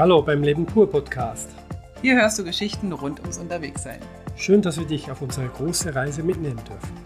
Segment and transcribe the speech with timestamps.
[0.00, 1.50] Hallo beim Leben pur Podcast.
[2.00, 4.00] Hier hörst du Geschichten rund ums Unterwegssein.
[4.34, 6.96] Schön, dass wir dich auf unsere große Reise mitnehmen dürfen.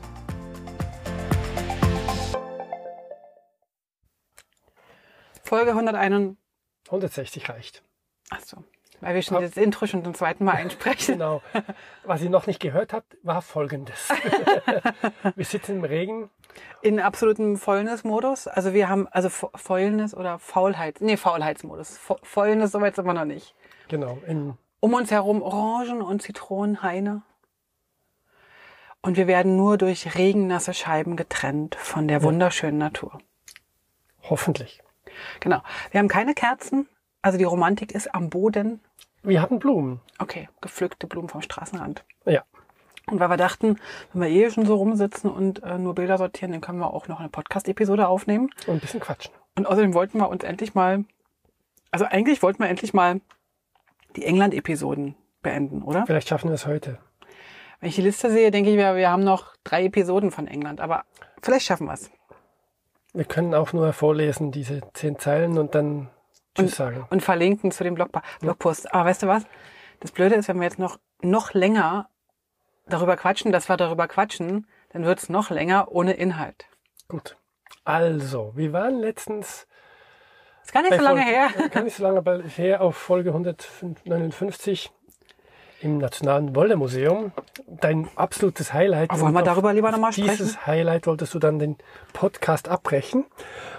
[5.42, 6.38] Folge 161.
[6.86, 7.82] 160 reicht.
[8.30, 8.62] Achso,
[9.00, 11.14] weil wir schon das Intro schon zum zweiten Mal einsprechen.
[11.18, 11.42] Genau.
[12.04, 14.08] Was ihr noch nicht gehört habt, war folgendes.
[15.36, 16.30] wir sitzen im Regen.
[16.82, 18.46] In absolutem Fäulnis-Modus.
[18.48, 21.96] Also wir haben, also Fäulnis oder Faulheit, nee, Faulheitsmodus.
[21.98, 23.54] Fa- Fäulnis, soweit sind wir noch nicht.
[23.88, 24.18] Genau.
[24.80, 27.22] Um uns herum Orangen und Zitronenhaine.
[29.02, 33.18] Und wir werden nur durch regennasse Scheiben getrennt von der wunderschönen Natur.
[34.30, 34.80] hoffentlich.
[35.40, 35.62] Genau.
[35.90, 36.88] Wir haben keine Kerzen.
[37.24, 38.80] Also die Romantik ist am Boden.
[39.22, 40.02] Wir hatten Blumen.
[40.18, 42.04] Okay, gepflückte Blumen vom Straßenrand.
[42.26, 42.42] Ja.
[43.06, 43.78] Und weil wir dachten,
[44.12, 47.08] wenn wir eh schon so rumsitzen und äh, nur Bilder sortieren, dann können wir auch
[47.08, 48.50] noch eine Podcast-Episode aufnehmen.
[48.66, 49.32] Und ein bisschen quatschen.
[49.56, 51.06] Und außerdem wollten wir uns endlich mal,
[51.90, 53.22] also eigentlich wollten wir endlich mal
[54.16, 56.04] die England-Episoden beenden, oder?
[56.04, 56.98] Vielleicht schaffen wir es heute.
[57.80, 60.82] Wenn ich die Liste sehe, denke ich mir, wir haben noch drei Episoden von England,
[60.82, 61.04] aber
[61.40, 62.10] vielleicht schaffen wir es.
[63.14, 66.10] Wir können auch nur vorlesen, diese zehn Zeilen und dann
[66.54, 67.06] Tschüss sagen.
[67.10, 68.10] Und verlinken zu dem Blog
[68.40, 68.92] Blogpost.
[68.94, 69.44] Aber weißt du was?
[70.00, 72.08] Das Blöde ist, wenn wir jetzt noch, noch länger
[72.86, 76.66] darüber quatschen, dass wir darüber quatschen, dann wird es noch länger ohne Inhalt.
[77.08, 77.36] Gut.
[77.84, 79.66] Also, wir waren letztens
[80.62, 81.68] Ist gar nicht so lange Folge- her.
[81.70, 84.90] Gar nicht so lange her auf Folge 159
[85.80, 87.32] im Nationalen Wolde-Museum.
[87.66, 89.10] Dein absolutes Highlight.
[89.10, 90.30] Aber wollen Und wir darüber lieber auf noch mal sprechen?
[90.30, 91.76] Dieses Highlight wolltest du dann den
[92.12, 93.26] Podcast abbrechen.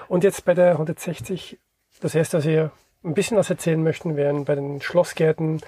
[0.08, 1.60] Und jetzt bei der 160,
[2.06, 2.72] das erste, was wir
[3.04, 5.62] ein bisschen was erzählen möchten, wären bei den Schlossgärten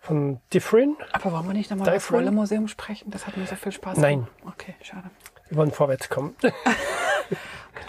[0.00, 0.96] von Diffrin.
[1.12, 2.26] Aber wollen wir nicht nochmal über das Different?
[2.26, 3.10] Wolle-Museum sprechen?
[3.10, 4.26] Das hat mir so viel Spaß Nein.
[4.40, 4.58] gemacht.
[4.58, 5.10] Okay, schade.
[5.48, 6.34] Wir wollen vorwärts kommen.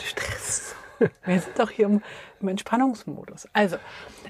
[0.04, 0.76] Stress.
[1.26, 2.02] Wir sind doch hier im,
[2.42, 3.48] im Entspannungsmodus.
[3.54, 3.78] Also,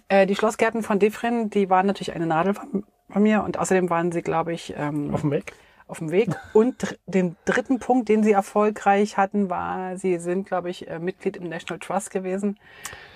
[0.07, 3.89] äh, die Schlossgärten von Defren, die waren natürlich eine Nadel von, von mir und außerdem
[3.89, 5.53] waren sie, glaube ich, ähm, Auf dem Weg.
[5.87, 6.29] Auf dem Weg.
[6.53, 11.37] Und den dritten Punkt, den sie erfolgreich hatten, war, sie sind, glaube ich, äh, Mitglied
[11.37, 12.59] im National Trust gewesen.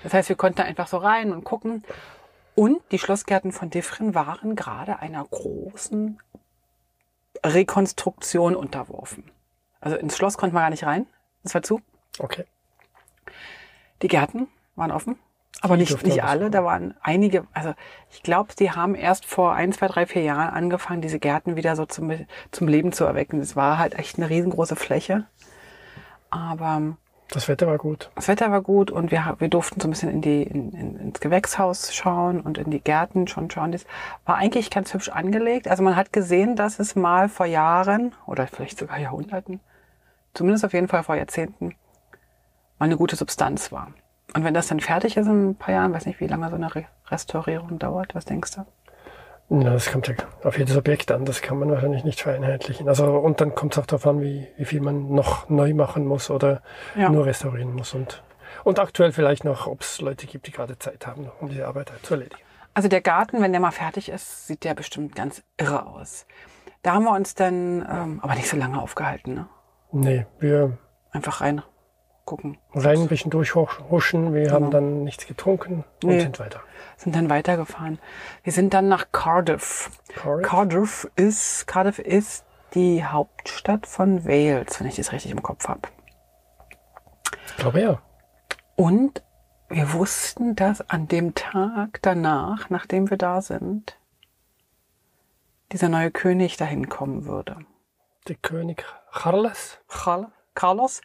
[0.03, 1.83] Das heißt, wir konnten einfach so rein und gucken.
[2.55, 6.19] Und die Schlossgärten von Diffren waren gerade einer großen
[7.45, 9.23] Rekonstruktion unterworfen.
[9.79, 11.07] Also ins Schloss konnten wir gar nicht rein.
[11.43, 11.81] Das war zu.
[12.19, 12.45] Okay.
[14.01, 15.17] Die Gärten waren offen.
[15.59, 17.73] Aber Die nicht, nicht alle, da waren einige, also
[18.09, 21.75] ich glaube, die haben erst vor ein, zwei, drei, vier Jahren angefangen, diese Gärten wieder
[21.75, 22.11] so zum,
[22.51, 23.39] zum Leben zu erwecken.
[23.39, 25.25] Es war halt echt eine riesengroße Fläche.
[26.31, 26.95] Aber
[27.29, 28.09] Das Wetter war gut.
[28.15, 30.95] das Wetter war gut und wir, wir durften so ein bisschen in die, in, in,
[30.99, 33.71] ins Gewächshaus schauen und in die Gärten schon schauen.
[33.71, 33.85] Das
[34.25, 35.67] war eigentlich ganz hübsch angelegt.
[35.67, 39.59] Also man hat gesehen, dass es mal vor Jahren oder vielleicht sogar Jahrhunderten,
[40.33, 41.75] zumindest auf jeden Fall vor Jahrzehnten,
[42.79, 43.93] mal eine gute Substanz war.
[44.33, 46.55] Und wenn das dann fertig ist in ein paar Jahren, weiß nicht, wie lange so
[46.55, 48.65] eine Re Restaurierung dauert, was denkst du?
[49.49, 51.25] Ja, das kommt ja auf jedes Objekt an.
[51.25, 52.87] Das kann man wahrscheinlich nicht vereinheitlichen.
[52.87, 56.05] Also, und dann kommt es auch darauf an, wie, wie viel man noch neu machen
[56.05, 56.61] muss oder
[56.95, 57.09] Ja.
[57.09, 57.93] nur restaurieren muss.
[57.93, 58.23] Und,
[58.63, 61.91] und aktuell vielleicht noch, ob es Leute gibt, die gerade Zeit haben, um diese Arbeit
[61.91, 62.41] halt zu erledigen.
[62.73, 66.25] Also der Garten, wenn der mal fertig ist, sieht der bestimmt ganz irre aus.
[66.83, 69.47] Da haben wir uns dann ähm, aber nicht so lange aufgehalten, ne?
[69.91, 70.77] Nee, wir
[71.11, 71.61] Einfach rein
[72.31, 72.57] gucken.
[72.73, 74.33] rein ein bisschen durchhuschen.
[74.33, 76.21] Wir haben dann nichts getrunken und Nee.
[76.21, 76.61] sind weiter.
[76.95, 77.99] Sind dann weitergefahren.
[78.43, 79.91] Wir sind dann nach Cardiff.
[80.15, 80.47] Cardiff?
[80.47, 85.81] Cardiff ist, Cardiff ist die Hauptstadt von Wales, wenn ich das richtig im Kopf habe.
[87.47, 88.01] Ich glaube ja.
[88.77, 89.21] Und
[89.67, 93.97] wir wussten, dass an dem Tag danach, nachdem wir da sind,
[95.73, 97.57] dieser neue König dahin kommen würde.
[98.29, 99.79] Der König Charles.
[99.89, 101.01] Carl- Carlos?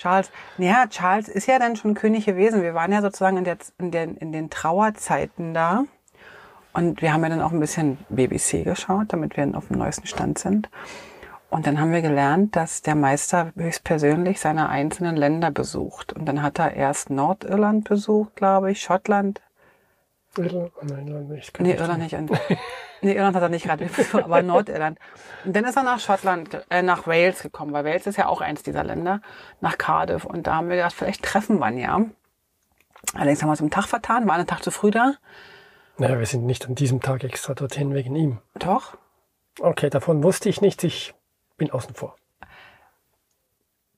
[0.00, 0.30] Charles.
[0.56, 2.62] Ja, Charles ist ja dann schon König gewesen.
[2.62, 5.84] Wir waren ja sozusagen in, der, in, den, in den Trauerzeiten da.
[6.72, 10.06] Und wir haben ja dann auch ein bisschen BBC geschaut, damit wir auf dem neuesten
[10.06, 10.70] Stand sind.
[11.50, 16.12] Und dann haben wir gelernt, dass der Meister höchstpersönlich seine einzelnen Länder besucht.
[16.14, 19.42] Und dann hat er erst Nordirland besucht, glaube ich, Schottland.
[20.38, 21.60] Irland, oh nein, Irland nicht.
[21.60, 22.16] Nee, Irland nicht.
[23.02, 24.98] Nee, Irland hat er nicht gerade, aber Nordirland.
[25.44, 28.40] Und dann ist er nach Schottland, äh, nach Wales gekommen, weil Wales ist ja auch
[28.40, 29.20] eins dieser Länder,
[29.60, 30.24] nach Cardiff.
[30.24, 32.00] Und da haben wir gedacht, vielleicht treffen wir ihn ja.
[33.14, 35.14] Allerdings haben wir uns am Tag vertan, waren einen Tag zu früh da.
[35.96, 38.38] Naja, wir sind nicht an diesem Tag extra dorthin wegen ihm.
[38.54, 38.96] Doch.
[39.58, 40.84] Okay, davon wusste ich nichts.
[40.84, 41.14] Ich
[41.56, 42.16] bin außen vor.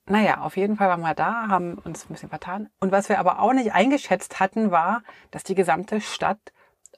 [0.05, 2.69] Naja, auf jeden Fall waren wir da, haben uns ein bisschen vertan.
[2.81, 5.01] Und was wir aber auch nicht eingeschätzt hatten, war,
[5.31, 6.39] dass die gesamte Stadt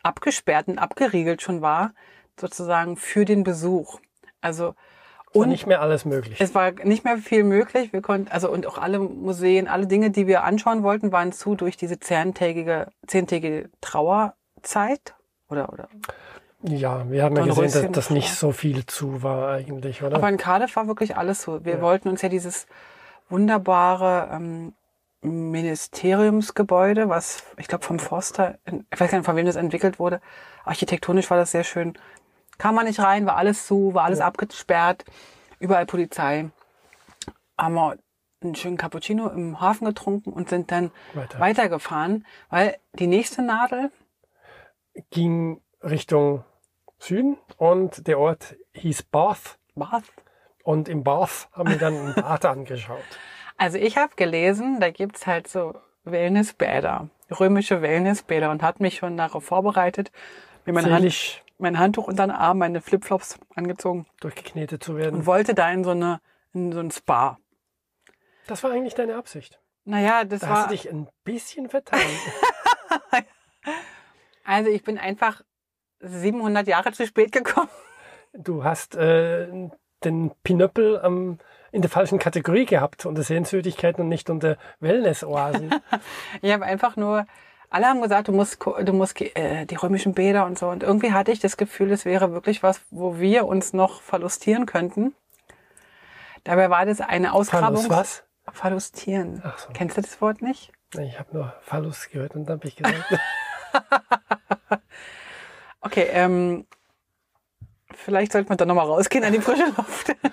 [0.05, 1.93] abgesperrt und abgeriegelt schon war,
[2.39, 3.99] sozusagen für den Besuch.
[4.41, 4.75] Also,
[5.33, 6.39] Und nicht mehr alles möglich.
[6.39, 7.91] es war nicht mehr viel möglich.
[7.91, 11.55] Wir konnten, also, und auch alle Museen, alle Dinge, die wir anschauen wollten, waren zu
[11.55, 13.69] durch diese zehntägige, zehntägige
[14.61, 15.15] Zeit?
[15.49, 15.87] Oder, oder?
[16.61, 20.15] Ja, wir haben ja gesehen, dass, dass nicht so viel zu war eigentlich, oder?
[20.15, 21.63] Aber in Cardiff war wirklich alles so.
[21.63, 21.81] Wir Ja.
[21.81, 22.65] wollten uns ja dieses
[23.29, 24.73] wunderbare ähm,
[25.25, 30.21] Ministeriumsgebäude, was ich glaube vom Forster, ich weiß gar nicht, von wem das entwickelt wurde.
[30.63, 31.97] Architektonisch war das sehr schön.
[32.57, 34.25] Kam man nicht rein, war alles zu, war alles Ja.
[34.27, 35.03] abgesperrt,
[35.59, 36.49] überall Polizei.
[37.57, 37.97] Haben wir
[38.41, 41.39] einen schönen Cappuccino im Hafen getrunken und sind dann Weiter.
[41.39, 43.91] weitergefahren, weil die nächste Nadel,
[45.11, 46.45] Ging Richtung
[46.99, 49.59] Süden und der Ort hieß Bath.
[49.75, 50.03] Bath,
[50.63, 53.03] Und im Bath haben wir dann ein Bad angeschaut.
[53.57, 57.09] Also ich habe gelesen, da gibt's halt so Wellnessbäder,
[57.39, 60.11] römische Wellnessbäder und hat mich schon darauf vorbereitet,
[60.65, 65.25] mir mein, Hand, mein Handtuch unter den Arm, meine Flipflops angezogen durchgeknetet zu und werden.
[65.25, 66.19] wollte da in so eine
[66.53, 67.37] in so ein Spa.
[68.47, 69.59] Das war eigentlich deine Absicht.
[69.83, 71.99] Naja, das Da hast war du dich ein bisschen vertan.
[74.45, 75.41] also ich bin einfach
[75.99, 77.69] 700 Jahre zu spät gekommen.
[78.33, 79.47] Du hast äh,
[80.03, 81.39] den Pinöppel am,
[81.75, 85.75] in der falschen Kategorie gehabt, unter Sehenswürdigkeiten und nicht unter Wellness-Oasen.
[86.41, 87.25] Ich habe einfach nur
[87.69, 91.11] alle haben gesagt, du musst du musst äh, die römischen Bäder und so und irgendwie
[91.11, 95.13] hatte ich das Gefühl, es wäre wirklich was, wo wir uns noch verlustieren könnten.
[96.45, 97.83] Dabei war das eine Ausgrabung.
[97.83, 98.23] Phallus, was?
[98.53, 99.41] Verlustieren.
[99.43, 99.69] Ach so.
[99.73, 100.71] Kennst du das Wort nicht?
[100.97, 103.19] Ich habe nur Phallus gehört und dann habe ich gesagt,
[105.81, 106.65] Okay, ähm,
[107.93, 110.15] vielleicht sollte man da nochmal rausgehen an die frische Luft.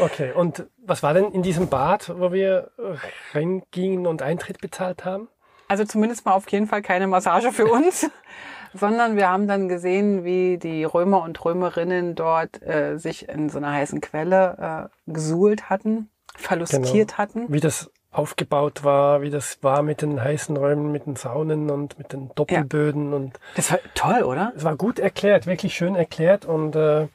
[0.00, 0.32] okay.
[0.32, 5.28] Und was war denn in diesem Bad, wo wir äh, reingingen und Eintritt bezahlt haben?
[5.68, 8.10] Also zumindest mal auf jeden Fall keine Massage für uns,
[8.74, 13.58] sondern wir haben dann gesehen, wie die Römer und Römerinnen dort äh, sich in so
[13.58, 17.46] einer heißen Quelle äh, gesuhlt hatten, verlustiert hatten.
[17.52, 21.96] Wie das aufgebaut war, wie das war mit den heißen Räumen, mit den Saunen und
[21.98, 24.52] mit den Doppelböden und Das war toll, oder?
[24.56, 27.06] es war gut erklärt, wirklich schön erklärt und äh,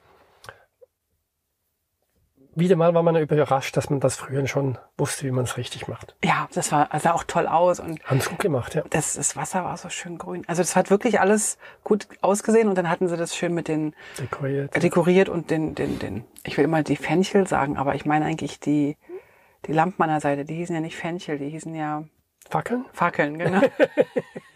[2.55, 5.87] wieder mal war man überrascht, dass man das früher schon wusste, wie man es richtig
[5.87, 6.15] macht.
[6.23, 8.83] Ja, das war, sah auch toll aus und Haben es gut gemacht, ja.
[8.89, 10.43] das, das Wasser war so schön grün.
[10.47, 13.93] Also das hat wirklich alles gut ausgesehen und dann hatten sie das schön mit den
[14.19, 14.81] Dekoriert.
[14.81, 18.59] dekoriert und den, den, den, ich will immer die Fenchel sagen, aber ich meine eigentlich
[18.59, 18.97] die,
[19.67, 22.03] die Lampen an der Seite, die hießen ja nicht Fenchel, die hießen ja
[22.49, 22.85] Fackeln?
[22.93, 23.61] Fackeln, genau.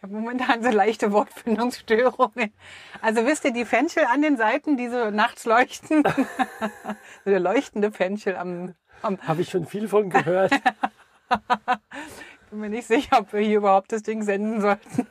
[0.00, 2.54] ich habe momentan so leichte Wortfindungsstörungen.
[3.02, 6.02] Also wisst ihr, die Fenchel an den Seiten, die so nachts leuchten,
[7.24, 10.52] so der leuchtende Fenchel am, am Habe ich schon viel von gehört.
[12.50, 15.06] bin mir nicht sicher, ob wir hier überhaupt das Ding senden sollten.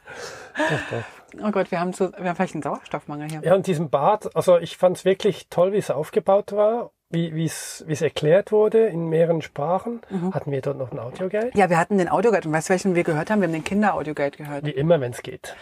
[0.57, 1.45] doch, doch.
[1.45, 3.42] Oh Gott, wir haben, zu, wir haben vielleicht einen Sauerstoffmangel hier.
[3.44, 7.45] Ja, und diesem Bad, also ich fand es wirklich toll, wie es aufgebaut war, wie
[7.45, 10.01] es erklärt wurde in mehreren Sprachen.
[10.31, 11.51] Hatten wir dort noch einen Audioguide?
[11.56, 12.47] Ja, wir hatten den Audioguide.
[12.47, 13.41] Und weißt du, welchen wir gehört haben?
[13.41, 14.65] Wir haben den Kinder-Audioguide gehört.
[14.65, 15.56] Wie immer, wenn es geht.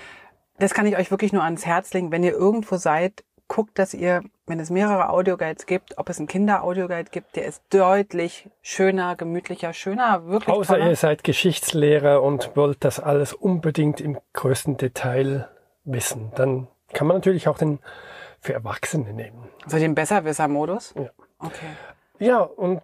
[0.59, 2.11] Das kann ich euch wirklich nur ans Herz legen.
[2.11, 6.27] Wenn ihr irgendwo seid, guckt, dass ihr, wenn es mehrere Audioguides gibt, ob es einen
[6.27, 10.89] Kinder-Audioguide gibt, der ist deutlich schöner, gemütlicher, schöner, wirklich Außer toller.
[10.89, 15.47] ihr seid Geschichtslehrer und wollt das alles unbedingt im größten Detail
[15.85, 16.31] wissen.
[16.35, 17.79] Dann kann man natürlich auch den
[18.41, 19.47] für Erwachsene nehmen.
[19.65, 20.93] So den Besserwisser-Modus?
[20.97, 21.09] Ja.
[21.39, 21.69] Okay.
[22.19, 22.81] Ja, und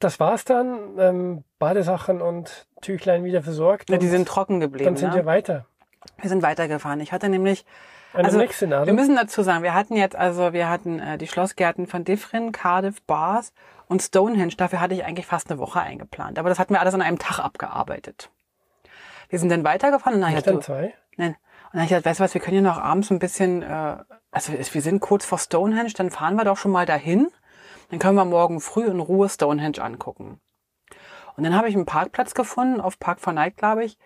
[0.00, 0.98] das war's dann.
[0.98, 3.90] Ähm, Badesachen und Tüchlein wieder versorgt.
[3.90, 4.86] Ja, die sind trocken geblieben.
[4.86, 5.16] dann sind ne?
[5.16, 5.66] wir weiter.
[6.20, 7.00] wir sind weitergefahren.
[7.00, 7.64] Ich hatte nämlich,
[8.14, 11.28] Eine Also, nächste wir müssen dazu sagen, wir hatten jetzt, also wir hatten äh, die
[11.28, 13.52] Schlossgärten von Diffrin, Cardiff, Bath
[13.86, 14.54] und Stonehenge.
[14.56, 16.38] Dafür hatte ich eigentlich fast eine Woche eingeplant.
[16.38, 18.30] Aber das hatten wir alles an einem Tag abgearbeitet.
[19.28, 20.94] Wir sind dann weitergefahren und dann hatte dann zwei.
[21.16, 21.36] Nein.
[21.72, 23.96] Und dann ich gedacht, weißt du was, wir können ja noch abends ein bisschen, äh,
[24.32, 27.30] also wir sind kurz vor Stonehenge, dann fahren wir doch schon mal dahin.
[27.90, 30.40] Dann können wir morgen früh in Ruhe Stonehenge angucken.
[31.36, 33.98] Und dann habe ich einen Parkplatz gefunden, auf Park for Night, glaube ich.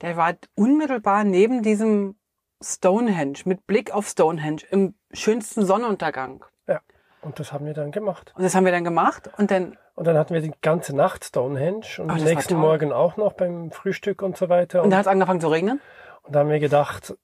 [0.00, 2.16] Der war unmittelbar neben diesem
[2.62, 6.44] Stonehenge, mit Blick auf Stonehenge, im schönsten Sonnenuntergang.
[6.66, 6.80] Ja.
[7.20, 8.32] Und das haben wir dann gemacht.
[8.36, 11.24] Und das haben wir dann gemacht und dann, Und dann hatten wir die ganze Nacht
[11.24, 12.56] Stonehenge und am nächsten.
[12.56, 14.80] Morgen auch noch beim Frühstück und so weiter.
[14.80, 15.80] und Und, dann hat es angefangen zu regnen.
[16.22, 17.14] und da haben wir gedacht,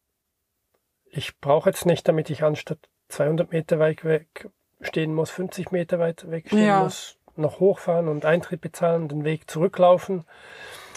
[1.10, 4.50] ich brauche jetzt nicht, damit ich anstatt 200 Meter weit weg
[4.80, 6.82] stehen muss, 50 Meter weit weg stehen Ja.
[6.82, 10.24] muss, noch hochfahren und Eintritt bezahlen, den Weg zurücklaufen.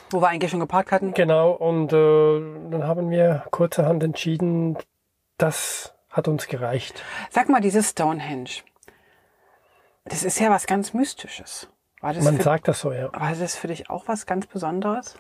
[0.09, 1.13] Wo wir eigentlich schon geparkt hatten.
[1.13, 4.77] Genau, und äh, dann haben wir kurzerhand entschieden,
[5.37, 7.01] das hat uns gereicht.
[7.29, 8.49] Sag mal, dieses Stonehenge.
[10.05, 11.69] Das ist ja was ganz Mystisches.
[12.01, 13.13] Man für sagt das so, ja.
[13.13, 15.15] War das für dich auch was ganz Besonderes?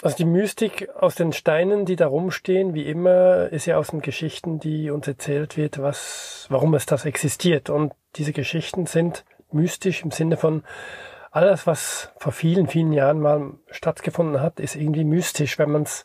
[0.00, 4.00] Also die Mystik aus den Steinen, die da rumstehen, wie immer, ist ja aus den
[4.00, 7.68] Geschichten, die uns erzählt wird, was, warum es das existiert.
[7.68, 10.62] Und diese Geschichten sind mystisch im Sinne von
[11.30, 16.04] alles, was vor vielen, vielen Jahren mal stattgefunden hat, ist irgendwie mystisch, wenn man es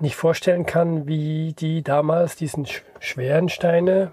[0.00, 2.66] nicht vorstellen kann, wie die damals diesen
[3.00, 4.12] schweren Steine,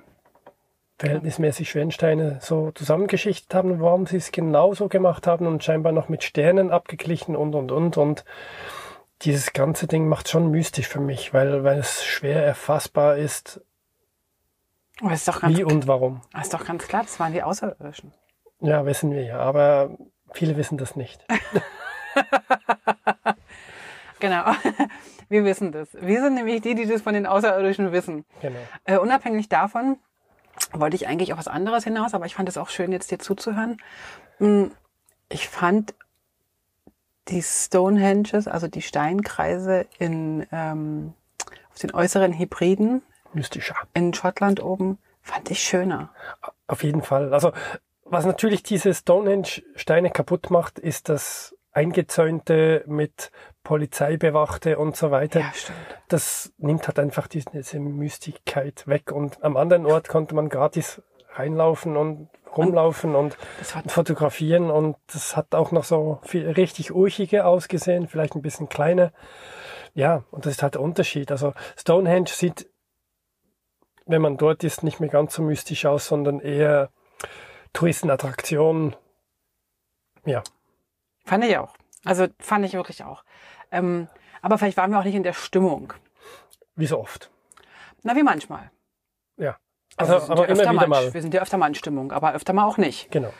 [1.01, 6.09] verhältnismäßig schweren Steine so zusammengeschichtet haben, warum sie es genauso gemacht haben und scheinbar noch
[6.09, 8.23] mit Sternen abgeglichen und und und und
[9.23, 13.61] dieses ganze Ding macht schon mystisch für mich, weil, weil es schwer erfassbar ist,
[15.11, 16.21] ist doch ganz, wie und warum.
[16.33, 18.13] Das ist doch ganz klar, das waren die Außerirdischen.
[18.59, 19.97] Ja, wissen wir ja, aber
[20.33, 21.25] viele wissen das nicht.
[24.19, 24.43] genau.
[25.29, 25.87] Wir wissen das.
[25.93, 28.25] Wir sind nämlich die, die das von den Außerirdischen wissen.
[28.41, 28.59] Genau.
[28.83, 29.95] Äh, unabhängig davon
[30.73, 33.19] wollte ich eigentlich auf was anderes hinaus, aber ich fand es auch schön, jetzt dir
[33.19, 33.77] zuzuhören.
[34.37, 34.71] Hm,
[35.29, 35.93] ich fand
[37.27, 41.13] die Stonehenges, also die Steinkreise in, ähm,
[41.71, 43.01] auf den äußeren Hybriden.
[43.33, 43.75] Mystischer.
[43.93, 46.09] In Schottland oben, fand ich schöner.
[46.67, 47.33] Auf jeden Fall.
[47.33, 47.53] Also,
[48.05, 53.31] was natürlich diese Stonehenge-Steine kaputt macht, ist das Eingezäunte mit
[53.63, 55.39] Polizei bewachte und so weiter.
[55.39, 55.77] Ja, stimmt.
[56.09, 59.11] Das nimmt halt einfach diese, Mystigkeit weg.
[59.11, 61.01] Und am anderen Ort konnte man gratis
[61.33, 63.37] reinlaufen und rumlaufen und,
[63.75, 68.67] und fotografieren und das hat auch noch so viel richtig urchige ausgesehen, vielleicht ein bisschen
[68.67, 69.13] kleiner.
[69.93, 71.31] Ja, und das ist halt der Unterschied.
[71.31, 72.69] Also Stonehenge sieht,
[74.05, 76.89] wenn man dort ist, nicht mehr ganz so mystisch aus, sondern eher
[77.73, 78.95] Touristenattraktion.
[80.25, 80.43] Ja.
[81.31, 81.73] Fand ich auch.
[82.03, 83.23] Also fand ich wirklich auch.
[83.71, 84.09] Ähm,
[84.41, 85.93] aber vielleicht waren wir auch nicht in der Stimmung.
[86.75, 87.31] Wie so oft.
[88.03, 88.69] Na, wie manchmal.
[89.37, 89.55] Ja.
[89.95, 91.13] Also, also aber ja immer wieder mal.
[91.13, 93.11] Wir sind ja öfter mal in Stimmung, aber öfter mal auch nicht.
[93.11, 93.31] Genau.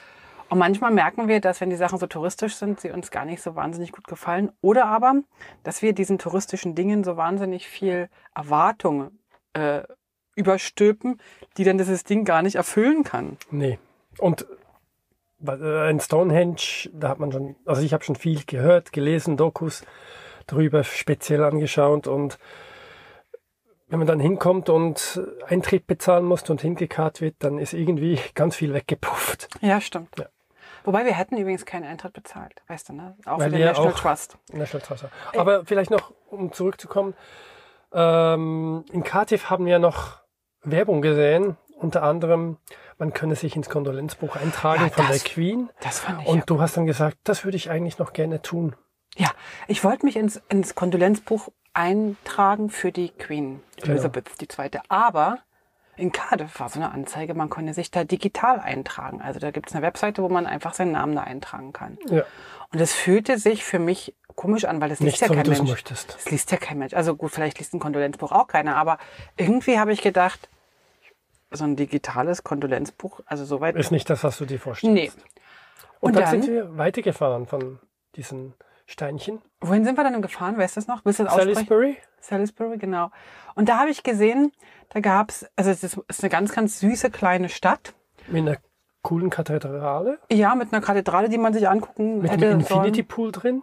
[0.48, 3.42] Und manchmal merken wir, dass wenn die Sachen so touristisch sind, sie uns gar nicht
[3.42, 4.50] so wahnsinnig gut gefallen.
[4.62, 5.16] Oder aber,
[5.62, 9.10] dass wir diesen touristischen Dingen so wahnsinnig viel Erwartung
[9.52, 9.82] äh,
[10.34, 11.20] überstülpen,
[11.58, 13.36] die dann dieses Ding gar nicht erfüllen kann.
[13.50, 13.78] Nee.
[14.16, 14.46] Und
[15.46, 19.84] in Stonehenge, da hat man schon, also ich habe schon viel gehört, gelesen, Dokus
[20.46, 22.38] drüber speziell angeschaut und
[23.88, 28.56] wenn man dann hinkommt und Eintritt bezahlen muss und hingekarrt wird, dann ist irgendwie ganz
[28.56, 29.48] viel weggepufft.
[29.60, 30.08] Ja, stimmt.
[30.18, 30.26] Ja.
[30.84, 33.16] Wobei wir hätten übrigens keinen Eintritt bezahlt, weißt du, ne?
[33.26, 34.38] Auch Weil für den National Trust.
[34.52, 35.04] National Trust.
[35.36, 35.64] Aber äh.
[35.64, 37.14] vielleicht noch, um zurückzukommen,
[37.92, 40.22] ähm, in Cardiff haben wir noch
[40.62, 42.56] Werbung gesehen, unter anderem,
[43.02, 45.70] man könne sich ins Kondolenzbuch eintragen ja, von das, der Queen.
[45.80, 46.28] Das fand ich.
[46.28, 48.76] Und du hast dann gesagt, das würde ich eigentlich noch gerne tun.
[49.16, 49.28] Ja,
[49.66, 54.36] ich wollte mich ins, ins Kondolenzbuch eintragen für die Queen Elizabeth genau.
[54.40, 54.82] die zweite.
[54.88, 55.38] Aber
[55.96, 59.20] in Cardiff war so eine Anzeige, man konnte sich da digital eintragen.
[59.20, 61.98] Also da gibt es eine Webseite, wo man einfach seinen Namen da eintragen kann.
[62.08, 62.22] Ja.
[62.72, 65.68] Und es fühlte sich für mich komisch an, weil das liest Nicht ja kein Mensch.
[65.68, 66.14] Möchtest.
[66.14, 66.94] Das liest ja kein Mensch.
[66.94, 68.98] Also gut, vielleicht liest ein Kondolenzbuch auch keiner, aber
[69.36, 70.48] irgendwie habe ich gedacht,
[71.52, 73.76] so ein digitales Kondolenzbuch, also soweit.
[73.76, 74.94] Ist nicht das, was du dir vorstellst.
[74.94, 75.10] Nee.
[76.00, 77.78] Und, Und dann, dann sind wir weitergefahren von
[78.16, 78.54] diesen
[78.86, 79.40] Steinchen.
[79.60, 80.58] Wohin sind wir dann gefahren?
[80.58, 81.04] Weißt du das noch?
[81.04, 81.96] Willst du das Salisbury?
[82.20, 83.10] Salisbury, genau.
[83.54, 84.52] Und da habe ich gesehen,
[84.90, 87.94] da gab's, also es ist, eine ganz, ganz süße kleine Stadt.
[88.28, 88.58] Mit einer
[89.02, 90.18] coolen Kathedrale?
[90.30, 93.02] Ja, mit einer Kathedrale, die man sich angucken mit hätte einem Infinity.
[93.02, 93.62] Pool drin?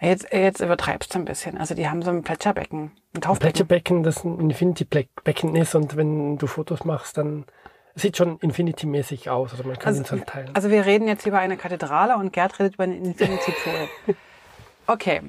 [0.00, 1.58] Jetzt, jetzt übertreibst du ein bisschen.
[1.58, 3.28] Also die haben so ein Plätscherbecken, ein Taufbecken.
[3.30, 7.44] Ein Plätscherbecken, das ein Infinity-Becken ist und wenn du Fotos machst, dann
[7.94, 10.50] Sieht schon Infinity-mäßig aus, also man kann also, es halt teilen.
[10.54, 14.16] Also wir reden jetzt über eine Kathedrale und Gerd redet über einen Infinity-Pool.
[14.86, 15.20] Okay.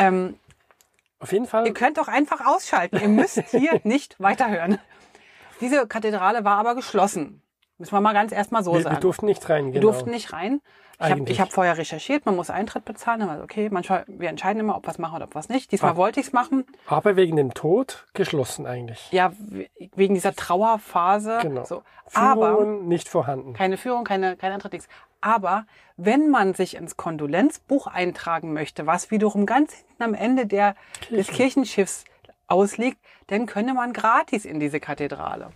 [0.00, 0.34] Ähm,
[1.20, 1.68] Auf jeden Fall.
[1.68, 2.98] Ihr könnt doch einfach ausschalten.
[2.98, 4.80] Ihr müsst hier nicht weiterhören.
[5.60, 7.40] Diese Kathedrale war aber geschlossen.
[7.76, 8.96] Müssen wir mal ganz erstmal so wir, sagen.
[8.96, 9.74] Wir durften nicht rein, genau.
[9.74, 10.60] Wir durften nicht rein.
[11.00, 13.22] Ich habe hab vorher recherchiert, man muss Eintritt bezahlen.
[13.22, 15.70] Aber okay, manchmal, wir entscheiden immer, ob wir es machen oder ob es nicht.
[15.70, 15.96] Diesmal ah.
[15.96, 16.64] wollte ich es machen.
[16.86, 19.06] Aber wegen dem Tod geschlossen eigentlich.
[19.12, 19.32] Ja,
[19.94, 21.38] wegen dieser Trauerphase.
[21.42, 21.64] Genau.
[21.64, 21.82] So.
[22.14, 23.52] Aber nicht vorhanden.
[23.52, 24.88] Keine Führung, keine, kein Eintritt, nichts.
[25.20, 30.74] Aber wenn man sich ins Kondolenzbuch eintragen möchte, was wiederum ganz hinten am Ende der,
[31.00, 31.16] Kirchen.
[31.16, 32.04] des Kirchenschiffs
[32.48, 35.50] ausliegt, dann könne man gratis in diese Kathedrale.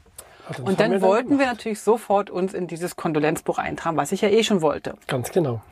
[0.49, 4.21] Also und dann wollten dann wir natürlich sofort uns in dieses Kondolenzbuch eintragen, was ich
[4.23, 4.95] ja eh schon wollte.
[5.07, 5.63] Ganz genau.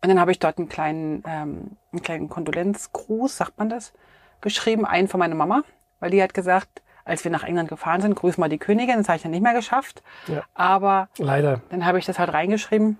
[0.00, 3.92] Und dann habe ich dort einen kleinen, ähm, einen kleinen Kondolenzgruß, sagt man das,
[4.40, 5.62] geschrieben, einen von meiner Mama,
[6.00, 9.08] weil die hat gesagt, als wir nach England gefahren sind, grüß mal die Königin, das
[9.08, 10.02] habe ich dann nicht mehr geschafft.
[10.26, 10.42] Ja.
[10.54, 11.62] Aber leider.
[11.70, 12.98] Dann habe ich das halt reingeschrieben.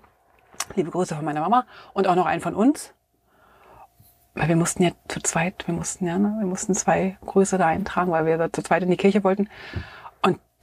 [0.75, 2.93] Liebe Grüße von meiner Mama und auch noch einen von uns.
[4.35, 7.67] Weil wir mussten ja zu zweit, wir mussten ja, ne, wir mussten zwei Grüße da
[7.67, 9.49] eintragen, weil wir da zu zweit in die Kirche wollten.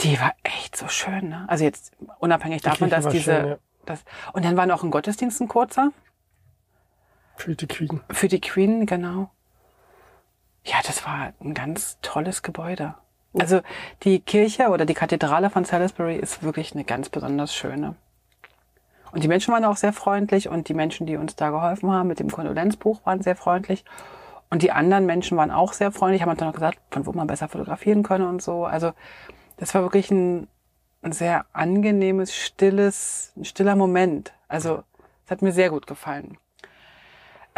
[0.00, 1.44] Die war echt so schön, ne?
[1.48, 3.34] Also jetzt unabhängig davon, dass diese.
[3.34, 3.56] Schön, ja.
[3.86, 5.92] das, und dann war noch ein Gottesdienst, ein kurzer.
[7.36, 8.00] Für die Queen.
[8.10, 9.30] Für die Queen, genau.
[10.64, 12.94] Ja, das war ein ganz tolles Gebäude.
[13.38, 13.60] Also
[14.02, 17.94] die Kirche oder die Kathedrale von Salisbury ist wirklich eine ganz besonders schöne.
[19.12, 22.08] Und die Menschen waren auch sehr freundlich und die Menschen, die uns da geholfen haben
[22.08, 23.84] mit dem Kondolenzbuch, waren sehr freundlich.
[24.50, 27.12] Und die anderen Menschen waren auch sehr freundlich, haben uns dann noch gesagt, von wo
[27.12, 28.64] man besser fotografieren könne und so.
[28.64, 28.92] Also
[29.56, 30.48] das war wirklich ein,
[31.02, 34.32] ein sehr angenehmes, stilles, ein stiller Moment.
[34.48, 34.82] Also
[35.24, 36.38] es hat mir sehr gut gefallen.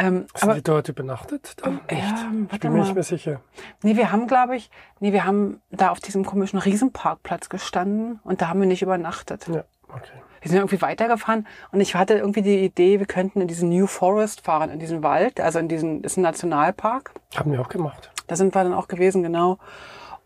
[0.01, 1.57] Ähm, Sind aber, die dort übernachtet?
[1.61, 2.53] Dann ja, nicht?
[2.53, 3.41] Ich bin mir nicht mehr sicher.
[3.83, 8.41] Nee, wir haben, glaube ich, nee, wir haben da auf diesem komischen Riesenparkplatz gestanden und
[8.41, 9.47] da haben wir nicht übernachtet.
[9.49, 10.13] Ja, okay.
[10.41, 13.87] Wir sind irgendwie weitergefahren und ich hatte irgendwie die Idee, wir könnten in diesen New
[13.87, 17.11] Forest fahren, in diesen Wald, also in diesen, ist ein Nationalpark.
[17.35, 18.09] Haben wir auch gemacht.
[18.27, 19.57] Da sind wir dann auch gewesen, genau.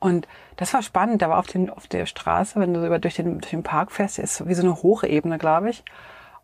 [0.04, 1.22] Und das war spannend.
[1.22, 3.90] Da war auf, den, auf der Straße, wenn du über durch den, durch den Park
[3.90, 5.86] fährst, ist wie so eine hohe Ebene, glaube ich.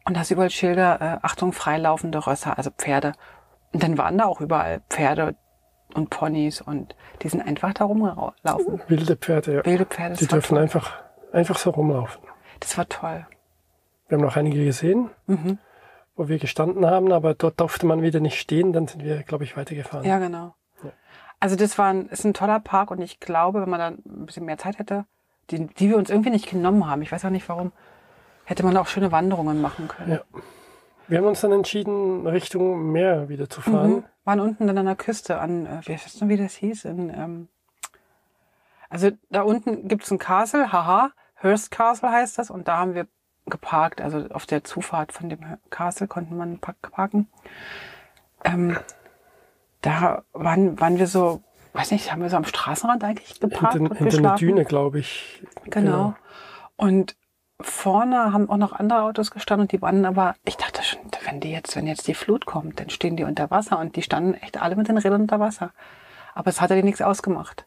[0.05, 3.11] Und da ist überall Schilder, äh, Achtung, freilaufende Rösser, also Pferde.
[3.73, 5.35] Und dann waren da auch überall Pferde
[5.93, 8.81] und Ponys und die sind einfach da rumgelaufen.
[8.87, 9.65] Wilde Pferde, ja.
[9.65, 10.15] Wilde Pferde.
[10.15, 10.63] Die dürfen toll.
[10.63, 10.93] einfach,
[11.33, 12.21] einfach so rumlaufen.
[12.61, 13.27] Das war toll.
[14.07, 15.59] Wir haben noch einige gesehen, mhm.
[16.15, 19.43] wo wir gestanden haben, aber dort durfte man wieder nicht stehen, dann sind wir, glaube
[19.43, 20.05] ich, weitergefahren.
[20.05, 20.53] Ja, genau.
[21.39, 24.25] Also das war ein, ist ein toller Park und ich glaube, wenn man da ein
[24.25, 25.05] bisschen mehr Zeit hätte,
[25.49, 27.71] die, die wir uns irgendwie nicht genommen haben, ich weiß auch nicht warum,
[28.45, 30.11] hätte man auch schöne Wanderungen machen können.
[30.13, 30.21] Ja.
[31.07, 33.91] Wir haben uns dann entschieden, Richtung Meer wieder zu fahren.
[33.91, 34.03] Mhm.
[34.25, 36.85] Waren unten dann an der Küste an, äh, wie heißt das wie das hieß?
[36.85, 37.47] In, ähm,
[38.89, 43.07] also da unten gibt's ein Castle, haha, Hearst Castle heißt das, und da haben wir
[43.45, 47.27] geparkt, also auf der Zufahrt von dem Castle konnten man parken.
[48.43, 48.77] Ähm,
[49.81, 51.41] da waren, waren wir so,
[51.73, 54.99] weiß nicht, haben wir so am Straßenrand eigentlich geparkt hinter, und hinter einer Düne, glaube
[54.99, 55.43] ich.
[55.65, 55.71] Genau.
[55.71, 56.15] genau.
[56.75, 57.15] Und
[57.61, 61.39] vorne haben auch noch andere Autos gestanden und die waren aber, ich dachte schon, wenn
[61.39, 64.33] die jetzt, wenn jetzt die Flut kommt, dann stehen die unter Wasser und die standen
[64.35, 65.71] echt alle mit den Rädern unter Wasser.
[66.33, 67.65] Aber es hat ja nichts ausgemacht.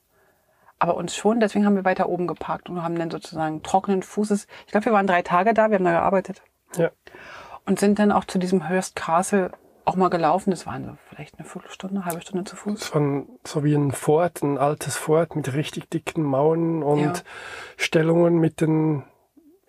[0.79, 4.47] Aber uns schon, deswegen haben wir weiter oben geparkt und haben dann sozusagen trockenen Fußes,
[4.67, 6.43] ich glaube, wir waren drei Tage da, wir haben da gearbeitet.
[6.77, 6.91] Ja.
[7.67, 9.53] Und sind dann auch zu diesem Hearst Castle
[9.85, 10.51] auch mal gelaufen.
[10.51, 12.81] Das waren so vielleicht eine Viertelstunde, eine halbe Stunde zu Fuß.
[12.81, 17.13] Das war so wie ein Fort, ein altes Fort mit richtig dicken Mauern und ja.
[17.77, 19.05] Stellungen mit den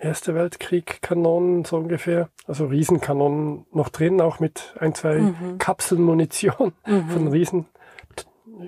[0.04, 2.28] Erste Weltkrieg-Kanonen, so ungefähr.
[2.46, 5.58] Also Riesenkanonen noch drin, auch mit ein, zwei mhm.
[5.60, 7.08] Kapseln Munition mhm.
[7.08, 7.68] von Riesen,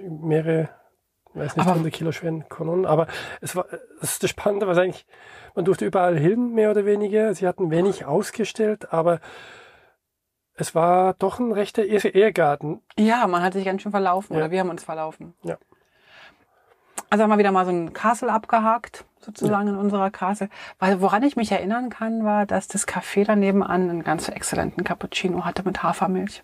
[0.07, 0.69] mehrere,
[1.33, 2.85] weiß nicht, 100 Kilo schweren Kanonen.
[2.85, 3.07] Aber
[3.41, 3.65] es war,
[3.99, 5.05] das ist das Spannende, was eigentlich,
[5.55, 7.33] man durfte überall hin, mehr oder weniger.
[7.35, 9.19] Sie hatten wenig ausgestellt, aber
[10.55, 12.81] es war doch ein rechter Ehrgarten.
[12.97, 14.39] Ja, man hat sich ganz schön verlaufen, ja.
[14.39, 15.33] oder wir haben uns verlaufen.
[15.43, 15.57] Ja.
[17.09, 19.73] Also haben wir wieder mal so ein Castle abgehakt, sozusagen ja.
[19.73, 20.49] in unserer Castle.
[20.79, 24.83] Weil woran ich mich erinnern kann, war, dass das Café daneben an einen ganz exzellenten
[24.83, 26.43] Cappuccino hatte mit Hafermilch.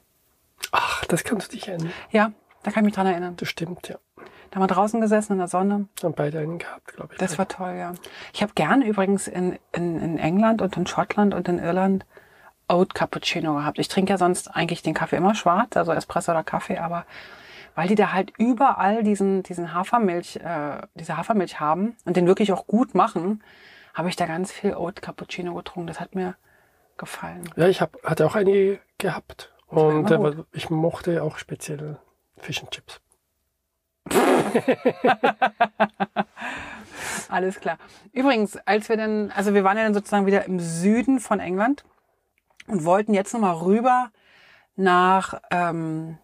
[0.71, 1.91] Ach, das kannst du dich erinnern.
[2.12, 2.32] Ja,
[2.63, 3.36] da kann ich mich dran erinnern.
[3.38, 3.97] Das stimmt, ja.
[4.52, 5.88] Da haben wir draußen gesessen in der Sonne.
[6.04, 7.19] Haben beide einen gehabt, glaube ich.
[7.19, 7.93] Das war toll, ja.
[8.34, 12.06] Ich habe gern übrigens in, in, in England und in Schottland und in Irland
[12.72, 13.80] Oat Cappuccino gehabt.
[13.80, 17.06] Ich trinke ja sonst eigentlich den Kaffee immer schwarz, also Espresso oder Kaffee, aber
[17.76, 22.52] weil die da halt überall diesen, diesen Hafermilch, äh, diese Hafermilch haben und den wirklich
[22.52, 23.44] auch gut machen,
[23.94, 25.88] habe ich da ganz viel Oat Cappuccino getrunken.
[25.88, 26.36] Das hat mir
[26.98, 27.50] gefallen.
[27.56, 29.54] Ja, ich hab, hatte auch einige gehabt.
[29.68, 31.98] Und äh, ich mochte auch speziell
[32.38, 33.00] Fish and Chips.
[37.30, 37.78] Alles klar.
[38.12, 41.86] Übrigens, als wir dann, also wir waren ja dann sozusagen wieder im Süden von England
[42.72, 44.12] und wollten jetzt nochmal rüber
[44.76, 46.18] nach, ähm,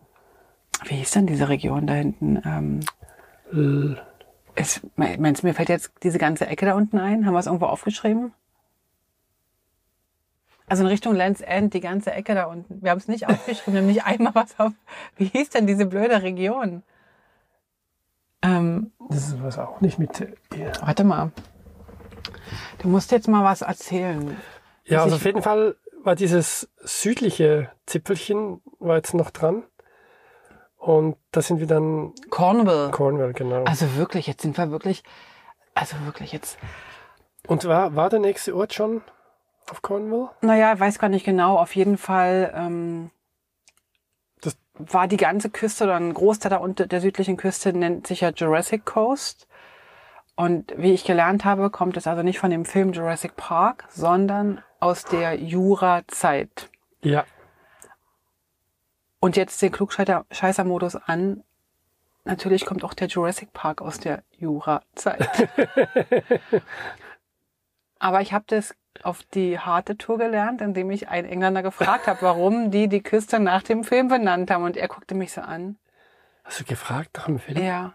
[0.85, 2.41] wie hieß denn diese Region da hinten?
[3.53, 3.97] Ähm,
[4.55, 7.25] es, meinst du, mir fällt jetzt diese ganze Ecke da unten ein?
[7.25, 8.33] Haben wir es irgendwo aufgeschrieben?
[10.67, 12.81] Also in Richtung Lands End, die ganze Ecke da unten.
[12.81, 14.73] Wir haben es nicht aufgeschrieben, wir haben nicht einmal was auf.
[15.17, 16.83] Wie hieß denn diese blöde Region?
[18.41, 20.19] Ähm, das ist was auch nicht mit.
[20.55, 20.71] Ja.
[20.81, 21.31] Warte mal.
[22.79, 24.35] Du musst jetzt mal was erzählen.
[24.85, 25.75] Ja, also auf jeden Fall
[26.07, 29.63] war dieses südliche Zipfelchen war jetzt noch dran.
[30.77, 32.13] Und da sind wir dann.
[32.29, 32.91] Cornwall.
[32.91, 33.65] Cornwall, genau.
[33.65, 35.03] Also wirklich, jetzt sind wir wirklich,
[35.75, 36.57] also wirklich jetzt.
[37.45, 39.01] Und war, war der nächste Ort schon
[39.69, 40.29] auf Cornwall?
[40.41, 41.57] Naja, ich weiß gar nicht genau.
[41.57, 43.11] Auf jeden Fall ähm,
[44.41, 48.21] das war die ganze Küste oder ein Großteil der, unter, der südlichen Küste nennt sich
[48.21, 49.47] ja Jurassic Coast.
[50.35, 54.61] Und wie ich gelernt habe, kommt es also nicht von dem Film Jurassic Park, sondern
[54.79, 56.69] aus der Jura-Zeit.
[57.01, 57.25] Ja.
[59.19, 61.43] Und jetzt den Klugscheißer-Modus an.
[62.23, 65.27] Natürlich kommt auch der Jurassic Park aus der Jura-Zeit.
[67.99, 72.21] Aber ich habe das auf die harte Tour gelernt, indem ich einen Engländer gefragt habe,
[72.21, 74.63] warum die die Küste nach dem Film benannt haben.
[74.63, 75.77] Und er guckte mich so an.
[76.43, 77.61] Hast du gefragt nach dem Film?
[77.61, 77.93] Ja.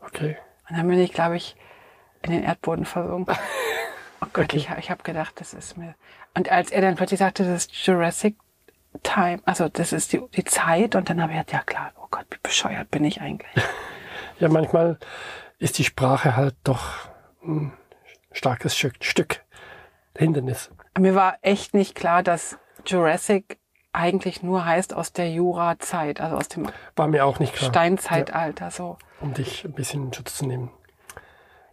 [0.00, 0.36] Okay.
[0.68, 1.56] Und dann bin ich, glaube ich,
[2.22, 3.36] in den Erdboden versunken.
[4.24, 4.56] Oh Gott, okay.
[4.56, 5.94] ich, ich habe gedacht, das ist mir.
[6.34, 8.36] Und als er dann plötzlich sagte, das ist Jurassic
[9.02, 12.06] Time, also das ist die, die Zeit und dann habe ich gedacht, ja klar, oh
[12.10, 13.52] Gott, wie bescheuert bin ich eigentlich?
[14.40, 14.98] Ja, manchmal
[15.60, 17.08] ist die Sprache halt doch
[17.44, 17.72] ein
[18.32, 19.44] starkes Stück, Stück
[20.16, 20.72] Hindernis.
[20.98, 23.58] Mir war echt nicht klar, dass Jurassic
[23.92, 27.70] eigentlich nur heißt aus der Jurazeit, also aus dem War mir auch nicht klar.
[27.70, 28.98] Steinzeitalter, so.
[29.20, 30.70] Um dich ein bisschen in Schutz zu nehmen.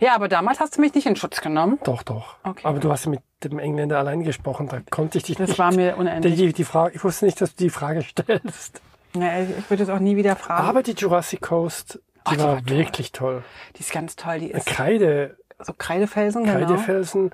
[0.02, 1.80] Ja, aber damals hast du mich nicht in Schutz genommen.
[1.84, 2.36] Doch, doch.
[2.44, 2.62] Okay.
[2.68, 5.60] Aber du hast mit dem Engländer allein gesprochen, da konnte ich dich Das nicht.
[5.60, 6.36] war mir unendlich.
[6.36, 8.82] die, die Frage, ich wusste nicht, dass du die Frage stellst.
[9.16, 10.68] Ja, ich würde es auch nie wieder fragen.
[10.68, 12.78] Aber die Jurassic Coast, die, Ach, die war, war toll.
[12.78, 13.44] wirklich toll.
[13.76, 14.40] die ist ganz toll.
[14.40, 16.58] Die ist Kreide, so Kreidefelsen, genau.
[16.60, 17.32] Kreidefelsen,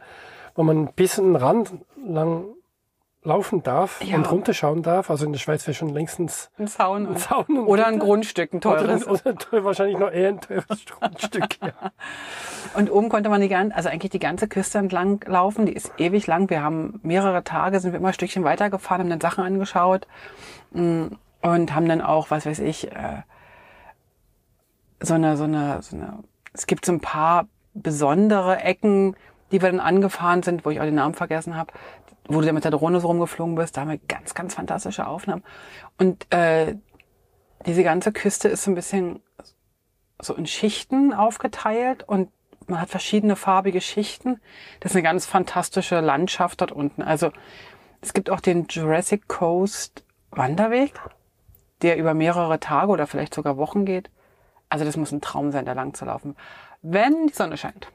[0.56, 1.72] wo man bis an den Rand
[2.06, 2.46] lang
[3.28, 4.16] laufen darf Ja.
[4.16, 5.10] und runterschauen darf.
[5.12, 7.08] Also in der Schweiz wäre schon längstens Ein Zaun.
[7.08, 7.60] ein Zaun.
[7.66, 8.00] Oder ein.
[8.00, 9.06] Grundstück, ein teures.
[9.06, 11.62] Oder, oder wahrscheinlich noch eher ein teures Grundstück.
[11.62, 11.92] Ja.
[12.74, 15.66] Und oben konnte man die ganze, also eigentlich die ganze Küste entlang laufen.
[15.66, 16.50] Die ist ewig lang.
[16.50, 20.08] Wir haben mehrere Tage, sind wir immer ein Stückchen weitergefahren, haben dann Sachen angeschaut
[20.72, 21.08] mm,
[21.42, 23.22] und haben dann auch, was weiß ich, äh,
[25.02, 29.16] so eine, so eine, so eine, es gibt so ein paar besondere Ecken,
[29.52, 31.72] die wir dann angefahren sind, wo ich auch den Namen vergessen habe,
[32.28, 33.78] wo du dann mit der Drohne so rumgeflogen bist.
[33.78, 35.44] Da haben wir ganz, ganz fantastische Aufnahmen.
[35.98, 36.76] Und äh,
[37.66, 39.22] diese ganze Küste ist so ein bisschen
[40.20, 42.30] so in Schichten aufgeteilt und
[42.68, 44.42] man hat verschiedene farbige Schichten.
[44.80, 47.02] Das ist eine ganz fantastische Landschaft dort unten.
[47.02, 47.32] Also
[48.02, 50.94] es gibt auch den Jurassic Coast Wanderweg,
[51.82, 54.10] der über mehrere Tage oder vielleicht sogar Wochen geht.
[54.70, 56.36] Also das muss ein Traum sein, da lang zu laufen.
[56.82, 57.88] Wenn die Sonne scheint.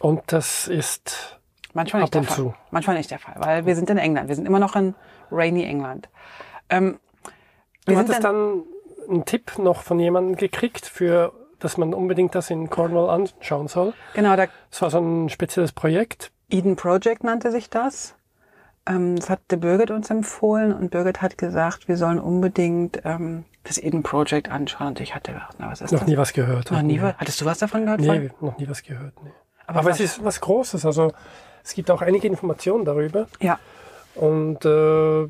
[0.00, 1.37] Und das ist
[1.78, 2.36] Manchmal nicht Ab der Fall.
[2.36, 2.54] zu.
[2.70, 4.28] Manchmal nicht der Fall, weil wir sind in England.
[4.28, 4.94] Wir sind immer noch in
[5.30, 6.08] rainy England.
[6.68, 6.98] Ähm,
[7.86, 8.64] Du hattest dann
[9.08, 13.94] einen Tipp noch von jemandem gekriegt, für, dass man unbedingt das in Cornwall anschauen soll.
[14.12, 16.30] genau, der Es war so ein spezielles Projekt.
[16.50, 18.14] Eden Project nannte sich das.
[18.86, 23.44] Ähm, das hat der Birgit uns empfohlen und Birgit hat gesagt, wir sollen unbedingt ähm,
[23.64, 24.88] das Eden Project anschauen.
[24.88, 26.08] Und ich hatte gedacht, na, was ist Noch das?
[26.08, 26.70] nie was gehört.
[26.70, 27.14] Noch nie was?
[27.16, 28.00] Hattest du was davon gehört?
[28.00, 29.14] Nee, noch nie was gehört.
[29.22, 29.30] Nee.
[29.66, 30.84] Aber Aber, es ist was Großes.
[30.84, 31.12] Also
[31.64, 33.26] es gibt auch einige Informationen darüber.
[33.40, 33.58] Ja.
[34.14, 35.22] Und äh,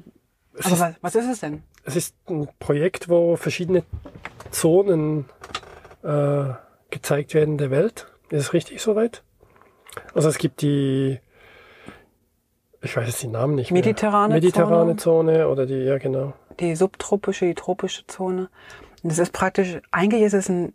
[0.55, 1.63] es, Aber ist, was, ist es denn?
[1.85, 3.83] es ist ein Projekt, wo verschiedene
[4.51, 5.27] Zonen
[6.03, 6.45] äh,
[6.91, 8.07] gezeigt werden der Welt.
[8.31, 9.23] Ist es richtig soweit?
[10.15, 11.19] Also es gibt die,
[12.83, 13.81] ich weiß jetzt die Namen nicht mehr.
[13.81, 15.33] Mediterrane Mediterrane Zone.
[15.33, 16.35] Zone oder die, ja genau.
[16.61, 18.51] Die subtropische, die tropische Zone.
[19.03, 20.73] Und das ist praktisch, eigentlich ist es ein,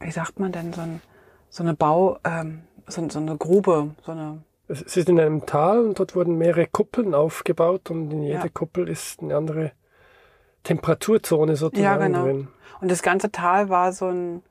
[0.00, 1.00] wie sagt man denn, so, ein,
[1.48, 5.80] so eine Bau, ähm, so, so eine Grube, so eine Es ist in einem Tal
[5.80, 8.48] und dort wurden mehrere Kuppeln aufgebaut und in jeder Ja.
[8.48, 9.72] Kuppel ist eine andere
[10.62, 12.24] Temperaturzone sozusagen Ja, genau.
[12.24, 12.48] drin.
[12.80, 14.42] Und das ganze Tal war so ein,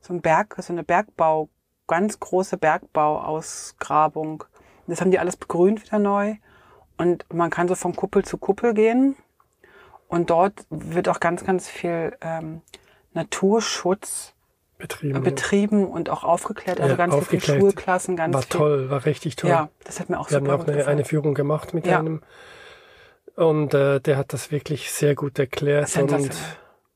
[0.00, 1.48] so ein Berg, so eine Bergbau,
[1.86, 4.42] ganz große Bergbauausgrabung.
[4.42, 4.48] Und
[4.86, 6.36] Das haben die alles begrünt wieder neu.
[6.96, 9.16] Und man kann so von Kuppel zu Kuppel gehen.
[10.08, 12.62] Und dort wird auch ganz, ganz viel ähm,
[13.12, 14.34] Naturschutz
[14.78, 15.22] Betrieben.
[15.24, 16.80] betrieben und auch aufgeklärt.
[16.80, 17.60] Also Ja, ganz viele aufgeklärt.
[17.60, 18.50] Schulklassen, ganz war viel.
[18.50, 19.50] toll, war richtig toll.
[19.50, 20.86] Ja, das hat mir auch Wir haben auch eine, gefallen.
[20.86, 21.98] eine Führung gemacht mit Ja.
[21.98, 22.22] einem.
[23.34, 25.96] Und äh, der hat das wirklich sehr gut erklärt.
[25.96, 26.30] Und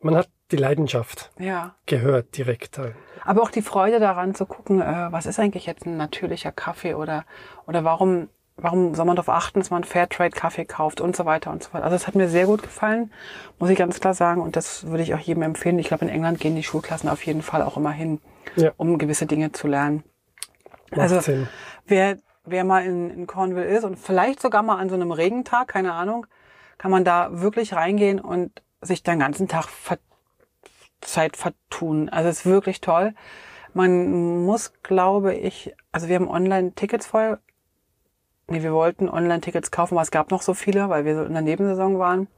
[0.01, 1.75] man hat die Leidenschaft ja.
[1.87, 2.81] gehört direkt.
[3.25, 6.95] Aber auch die Freude daran zu gucken, äh, was ist eigentlich jetzt ein natürlicher Kaffee
[6.95, 7.25] oder,
[7.67, 8.29] oder warum,
[8.63, 11.83] warum soll man darauf achten, dass man Fairtrade-Kaffee kauft und so weiter und so fort.
[11.83, 13.13] Also es hat mir sehr gut gefallen,
[13.59, 14.41] muss ich ganz klar sagen.
[14.41, 15.79] Und das würde ich auch jedem empfehlen.
[15.79, 18.21] Ich glaube, in England gehen die Schulklassen auf jeden Fall auch immer hin,
[18.57, 18.73] Ja.
[18.77, 20.05] um gewisse Dinge zu lernen.
[20.91, 21.49] Macht Also Sinn.
[21.87, 25.69] wer, ver mal in, in Cornwall ist und vielleicht sogar mal an so einem Regentag,
[25.69, 26.27] keine Ahnung,
[26.79, 29.99] kann man da wirklich reingehen und sich den ganzen Tag ver
[31.01, 32.09] Zeit vertun.
[32.11, 33.15] Also es ist wirklich toll.
[33.75, 37.41] Man muss, glaube ich, also wir haben Online-Tickets vorher.
[38.49, 41.33] Nee, wir wollten Online-Tickets kaufen, aber es gab noch so viele, weil wir so in
[41.33, 42.29] der Nebensaison waren.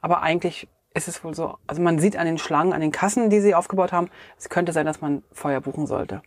[0.00, 3.30] Aber eigentlich ist es wohl so, also man sieht an den Schlangen, an den Kassen,
[3.30, 6.22] die sie aufgebaut haben, es könnte sein, dass man vorher buchen sollte.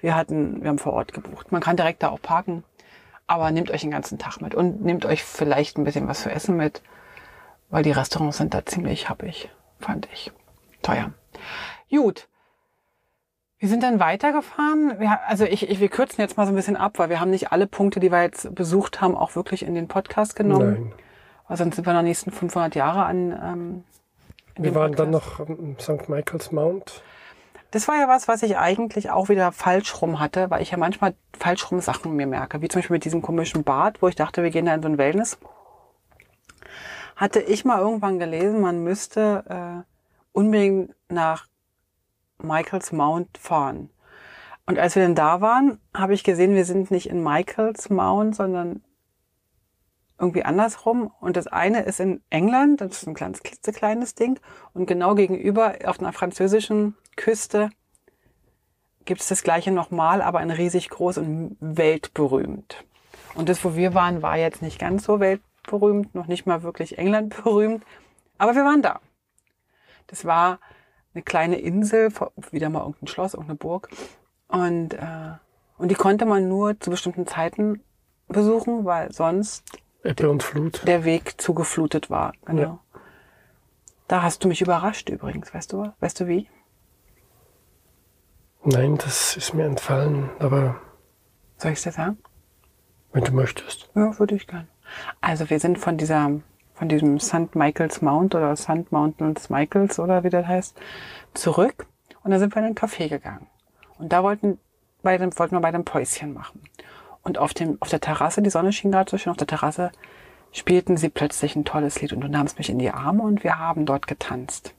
[0.00, 1.52] Wir hatten, wir haben vor Ort gebucht.
[1.52, 2.64] Man kann direkt da auch parken.
[3.26, 6.30] Aber nehmt euch den ganzen Tag mit und nehmt euch vielleicht ein bisschen was zu
[6.32, 6.82] essen mit,
[7.68, 10.32] weil die Restaurants sind da ziemlich happig, fand ich.
[10.82, 11.12] Teuer.
[11.90, 12.26] Gut.
[13.60, 14.98] Wir sind dann weitergefahren.
[14.98, 17.30] Wir, also ich, ich, wir kürzen jetzt mal so ein bisschen ab, weil wir haben
[17.30, 20.72] nicht alle Punkte, die wir jetzt besucht haben, auch wirklich in den Podcast genommen.
[20.72, 20.92] Nein.
[21.46, 23.32] Weil sonst sind wir noch nächsten 500 Jahre an.
[23.32, 23.84] Ähm,
[24.54, 25.38] in Wir waren dann Podcast.
[25.38, 26.08] noch am St.
[26.08, 27.02] Michael's Mount.
[27.70, 30.78] Das war ja was, was ich eigentlich auch wieder falsch rum hatte, weil ich ja
[30.78, 32.62] manchmal falsch rum Sachen mir merke.
[32.62, 34.88] Wie zum Beispiel mit diesem komischen Bad, wo ich dachte, wir gehen da in so
[34.88, 35.38] ein Wellness.
[37.14, 39.84] Hatte ich mal irgendwann gelesen, man müsste äh,
[40.32, 41.49] unbedingt nach
[42.44, 43.90] Michaels Mount fahren.
[44.66, 48.36] Und als wir dann da waren, habe ich gesehen, wir sind nicht in Michaels Mount,
[48.36, 48.84] sondern
[50.18, 51.10] irgendwie andersrum.
[51.20, 54.38] Und das eine ist in England, das ist ein kleines, klitzekleines Ding.
[54.74, 57.70] Und genau gegenüber auf einer französischen Küste
[59.06, 62.84] gibt es das gleiche nochmal, aber in riesig groß und weltberühmt.
[63.34, 66.98] Und das, wo wir waren, war jetzt nicht ganz so weltberühmt, noch nicht mal wirklich
[66.98, 67.84] England berühmt.
[68.38, 69.00] Aber wir waren da.
[70.06, 70.60] Das war
[71.14, 72.12] eine kleine Insel,
[72.50, 73.88] wieder mal irgendein Schloss, irgendeine Burg.
[74.48, 75.32] Und, äh,
[75.78, 77.82] und die konnte man nur zu bestimmten Zeiten
[78.28, 79.64] besuchen, weil sonst
[80.04, 80.86] Ebbe und Flut.
[80.86, 82.32] der Weg zugeflutet war.
[82.44, 82.62] Genau.
[82.62, 82.78] Ja.
[84.08, 85.92] Da hast du mich überrascht übrigens, weißt du?
[86.00, 86.48] Weißt du wie?
[88.64, 90.80] Nein, das ist mir entfallen, aber.
[91.56, 92.18] Soll ich dir sagen?
[93.12, 93.90] Wenn du möchtest.
[93.94, 94.68] Ja, würde ich gern.
[95.20, 96.40] Also wir sind von dieser,
[96.80, 97.54] von diesem St.
[97.54, 98.90] Michael's Mount oder St.
[98.90, 100.80] Mountains Michaels oder wie das heißt,
[101.34, 101.86] zurück
[102.22, 103.46] und da sind wir in ein Café gegangen.
[103.98, 104.58] Und da wollten,
[105.02, 106.62] bei dem, wollten wir bei dem Päuschen machen.
[107.22, 109.92] Und auf dem, auf der Terrasse, die Sonne schien gerade so schön auf der Terrasse,
[110.52, 113.58] spielten sie plötzlich ein tolles Lied und du nahmst mich in die Arme und wir
[113.58, 114.72] haben dort getanzt.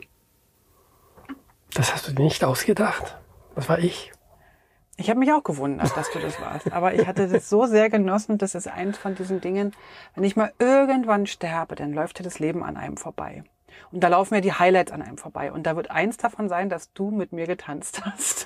[1.75, 3.15] Das hast du dir nicht ausgedacht?
[3.53, 4.11] Das war ich.
[4.97, 6.71] Ich habe mich auch gewundert, dass du das warst.
[6.71, 8.37] Aber ich hatte das so sehr genossen.
[8.37, 9.73] Das ist eins von diesen Dingen.
[10.15, 13.43] Wenn ich mal irgendwann sterbe, dann läuft ja das Leben an einem vorbei.
[13.91, 15.51] Und da laufen ja die Highlights an einem vorbei.
[15.51, 18.45] Und da wird eins davon sein, dass du mit mir getanzt hast.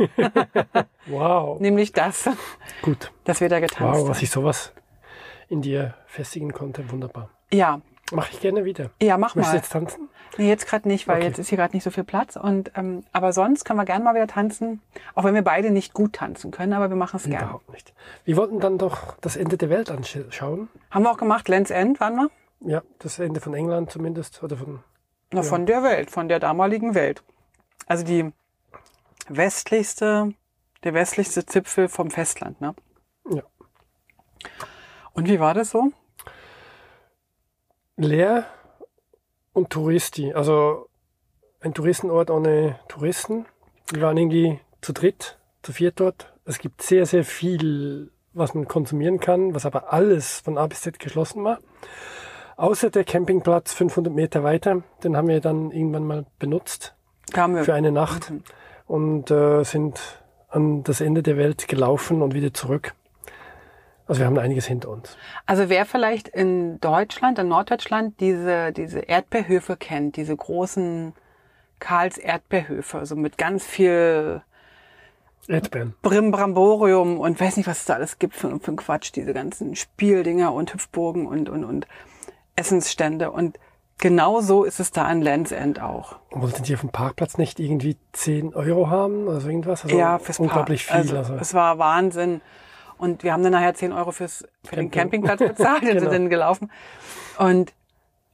[1.08, 1.60] wow.
[1.60, 2.30] Nämlich das.
[2.82, 3.12] Gut.
[3.26, 4.02] Dass wir da getanzt haben.
[4.02, 4.74] Wow, was ich sowas
[5.50, 6.90] in dir festigen konnte.
[6.92, 7.30] Wunderbar.
[7.52, 7.82] Ja.
[8.12, 8.92] Mache ich gerne wieder.
[9.02, 9.52] Ja, mach Möchtest mal.
[9.52, 10.10] du jetzt tanzen?
[10.38, 11.28] Nee, jetzt gerade nicht, weil Okay.
[11.28, 12.36] jetzt ist hier gerade nicht so viel Platz.
[12.36, 14.82] Und ähm, aber sonst können wir gerne mal wieder tanzen.
[15.16, 17.46] Auch wenn wir beide nicht gut tanzen können, aber wir machen es gerne.
[17.46, 17.94] Überhaupt nicht.
[18.26, 20.68] Wir wollten dann doch das Ende der Welt anschauen.
[20.92, 22.30] Haben wir auch gemacht, Lands End, waren wir?
[22.60, 24.44] Ja, das Ende von England zumindest.
[24.44, 24.84] Oder von.
[25.32, 27.24] Na, von der Welt, von der damaligen Welt.
[27.88, 28.32] Also die
[29.28, 30.34] westlichste,
[30.84, 32.76] der westlichste Zipfel vom Festland, ne?
[33.32, 33.42] Ja.
[35.14, 35.92] Und wie war das so?
[37.98, 38.46] Leer
[39.54, 40.34] und Touristi.
[40.34, 40.88] Also
[41.62, 43.46] ein Touristenort ohne Touristen.
[43.92, 46.34] Wir waren irgendwie zu dritt, zu viert dort.
[46.46, 50.82] Es gibt sehr, sehr viel, was man konsumieren kann, was aber alles von A bis
[50.82, 51.60] Z geschlossen war.
[52.58, 54.84] Außer der Campingplatz 500 Meter weiter.
[55.04, 56.96] Den haben wir dann irgendwann mal benutzt
[57.34, 57.64] Kamen wir.
[57.64, 58.32] für eine Nacht
[58.88, 60.00] und äh, sind
[60.50, 62.94] an das Ende der Welt gelaufen und wieder zurück.
[64.08, 65.18] Also wir haben einiges hinter uns.
[65.46, 71.14] Also wer vielleicht in Deutschland, in Norddeutschland diese, diese Erdbeerhöfe kennt, diese großen
[71.80, 74.42] Karls Erdbeerhöfe, also mit ganz viel
[75.48, 75.94] Erdbeeren.
[76.02, 79.76] Brimbramborium und weiß nicht, was es da alles gibt für, für einen Quatsch, diese ganzen
[79.76, 81.88] Spieldinger und Hüpfburgen und, und, und
[82.56, 83.32] Essensstände.
[83.32, 83.60] Und
[84.00, 86.18] genau so ist es da an Lands End auch.
[86.32, 89.84] Wollten die auf dem Parkplatz nicht irgendwie 10 Euro haben oder so irgendwas?
[89.84, 91.06] Also ja, fürs unglaublich Park.
[91.06, 91.18] viel.
[91.18, 92.42] Also, Also, Es war Wahnsinn.
[92.98, 95.22] Und wir haben dann nachher 10 Euro fürs, für den Camping.
[95.24, 96.00] Campingplatz bezahlt und Genau.
[96.02, 96.72] sind dann gelaufen.
[97.38, 97.74] Und,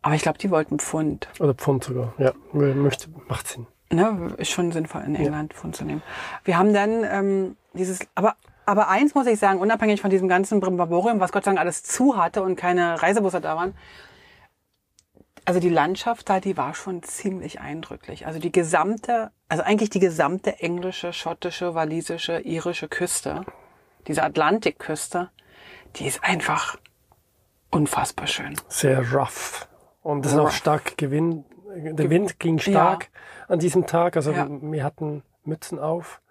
[0.01, 1.27] aber ich glaube, die wollten Pfund.
[1.39, 2.13] oder Pfund sogar.
[2.17, 3.67] Ja, möchte, macht Sinn.
[3.91, 6.01] Ne, ist schon sinnvoll, in England Pfund zu nehmen.
[6.45, 10.59] Wir haben dann ähm, dieses, aber aber eins muss ich sagen, unabhängig von diesem ganzen
[10.61, 13.73] Brimborium, was Gott sei Dank alles zu hatte und keine Reisebusse da waren,
[15.45, 18.27] also die Landschaft da, die war schon ziemlich eindrücklich.
[18.27, 23.43] Also die gesamte, also eigentlich die gesamte englische, schottische, walisische, irische Küste,
[24.07, 25.29] diese Atlantikküste,
[25.97, 26.77] die ist einfach
[27.69, 28.55] unfassbar schön.
[28.67, 29.67] Sehr rough.
[30.01, 31.45] Und es ist auch stark Gewinn.
[31.75, 33.09] Der Wind ging stark
[33.47, 34.15] an diesem Tag.
[34.15, 34.47] Also Ja.
[34.49, 36.21] wir hatten Mützen auf.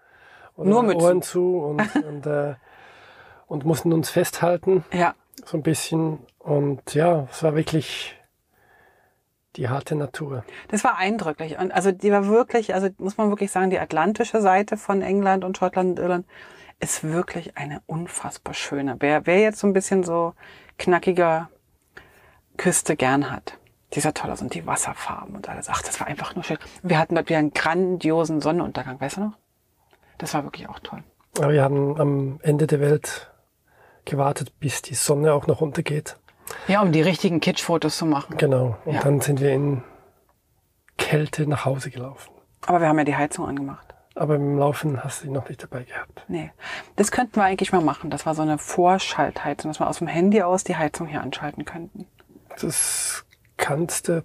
[0.56, 1.02] Oder Nur Mützen.
[1.02, 2.54] Ohren zu und, und, äh,
[3.46, 4.84] und mussten uns festhalten.
[4.92, 6.18] Ja, So ein bisschen.
[6.38, 8.16] Und ja, es war wirklich
[9.56, 10.44] die harte Natur.
[10.68, 11.58] Das war eindrücklich.
[11.58, 15.44] Und also die war wirklich, also muss man wirklich sagen, die atlantische Seite von England
[15.44, 16.26] und Schottland und Irland
[16.80, 18.96] ist wirklich eine unfassbar schöne.
[19.00, 20.34] Wer, wer jetzt so ein bisschen so
[20.78, 21.50] knackiger
[22.56, 23.58] Küste gern hat,
[23.94, 25.68] dieser toll aus und die Wasserfarben und alles.
[25.68, 26.58] Ach, das war einfach nur schön.
[26.82, 29.32] Wir hatten dort wieder einen grandiosen Sonnenuntergang, weißt du noch?
[30.18, 31.02] Das war wirklich auch toll.
[31.38, 33.30] Aber wir haben am Ende der Welt
[34.04, 36.16] gewartet, bis die Sonne auch noch untergeht.
[36.66, 38.36] Ja, um die richtigen Kitschfotos zu machen.
[38.36, 38.76] Genau.
[38.84, 39.00] Und Ja.
[39.02, 39.82] dann sind wir in
[40.98, 42.32] Kälte nach Hause gelaufen.
[42.66, 43.89] Aber wir haben ja die Heizung angemacht.
[44.20, 46.26] Aber im Laufen hast du ihn noch nicht dabei gehabt.
[46.28, 46.52] Nee.
[46.96, 48.10] Das könnten wir eigentlich mal machen.
[48.10, 51.64] Das war so eine Vorschaltheizung, dass wir aus dem Handy aus die Heizung hier anschalten
[51.64, 52.06] könnten.
[52.60, 53.24] Das
[53.56, 54.22] kannst du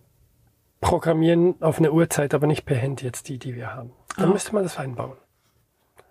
[0.81, 3.93] programmieren auf eine Uhrzeit, aber nicht per Handy jetzt die, die wir haben.
[4.17, 5.15] Dann müsste man das einbauen.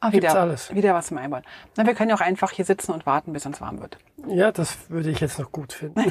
[0.01, 0.75] Ah, Gibt's wieder, alles.
[0.75, 1.43] wieder was zum Einbauen.
[1.77, 3.99] Na, wir können ja auch einfach hier sitzen und warten, bis uns warm wird.
[4.29, 6.11] Ja, das würde ich jetzt noch gut finden.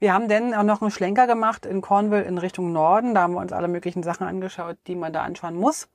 [0.00, 3.14] Wir haben dann auch noch einen Schlenker gemacht in Cornwall in Richtung Norden.
[3.14, 5.88] Da haben wir uns alle möglichen Sachen angeschaut, die man da anschauen muss.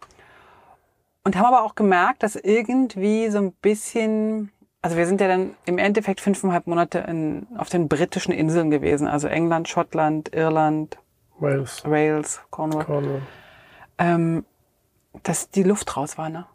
[1.25, 4.51] Und haben aber auch gemerkt, dass irgendwie so ein bisschen,
[4.83, 9.07] also wir sind ja dann im Endeffekt fünfeinhalb Monate in, auf den britischen Inseln gewesen,
[9.07, 10.99] also England, Schottland, Irland,
[11.39, 13.21] Wales, Wales, Cornwall, Cornwall.
[13.97, 14.45] ähm,
[15.23, 16.45] dass die Luft raus war, ne?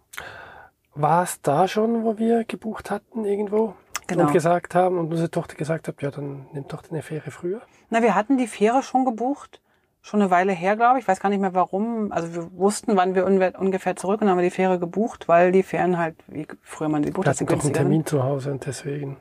[0.95, 3.75] War es da schon, wo wir gebucht hatten irgendwo?
[4.07, 4.27] Genau.
[4.27, 7.61] Und gesagt haben und unsere Tochter gesagt hat, ja, dann nimm doch eine Fähre früher.
[7.91, 9.61] Na, wir hatten die Fähre schon gebucht,
[10.03, 11.05] schon eine Weile her, glaube ich.
[11.05, 12.11] Ich weiß gar nicht mehr warum.
[12.13, 15.63] Also wir wussten, wann wir ungefähr zurück und haben wir die Fähre gebucht, weil die
[15.63, 17.85] Fähren halt, wie früher man die bucht, Wir hat, sind hatten doch einen günstiger.
[17.85, 19.17] Termin zu Hause und deswegen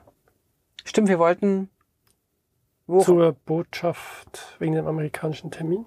[0.86, 1.70] Stimmt, wir wollten
[2.88, 3.02] wo?
[3.02, 5.86] zur Botschaft wegen dem amerikanischen Termin.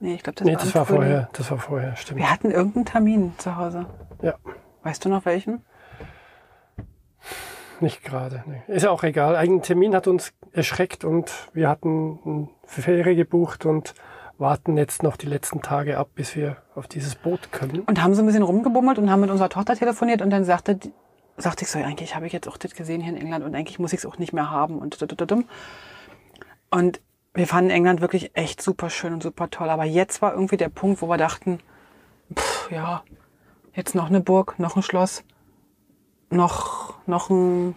[0.00, 2.18] Nee, ich glaube, das nee, war das war vorher, das war vorher, stimmt.
[2.18, 3.86] Wir hatten irgendeinen Termin zu Hause.
[4.20, 4.34] Ja,
[4.82, 5.64] Weißt du noch welchen?
[7.82, 8.44] Nicht gerade.
[8.46, 8.62] Nee.
[8.74, 9.36] Ist ja auch egal.
[9.36, 13.94] Ein Termin hat uns erschreckt und wir hatten eine Fähre gebucht und
[14.38, 17.80] warten jetzt noch die letzten Tage ab, bis wir auf dieses Boot können.
[17.80, 20.78] Und haben so ein bisschen rumgebummelt und haben mit unserer Tochter telefoniert und dann sagte,
[21.36, 23.78] sagte ich so, eigentlich habe ich jetzt auch das gesehen hier in England und eigentlich
[23.78, 24.98] muss ich es auch nicht mehr haben und.
[26.70, 27.00] Und
[27.34, 29.70] wir fanden England wirklich echt super schön und super toll.
[29.70, 31.60] Aber jetzt war irgendwie der Punkt, wo wir dachten,
[32.34, 33.02] pff, ja,
[33.74, 35.24] jetzt noch eine Burg, noch ein Schloss,
[36.32, 37.74] noch, noch ein,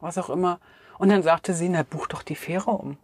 [0.00, 0.58] was auch immer.
[0.98, 2.96] Und dann sagte sie, na, buch doch die Fähre um.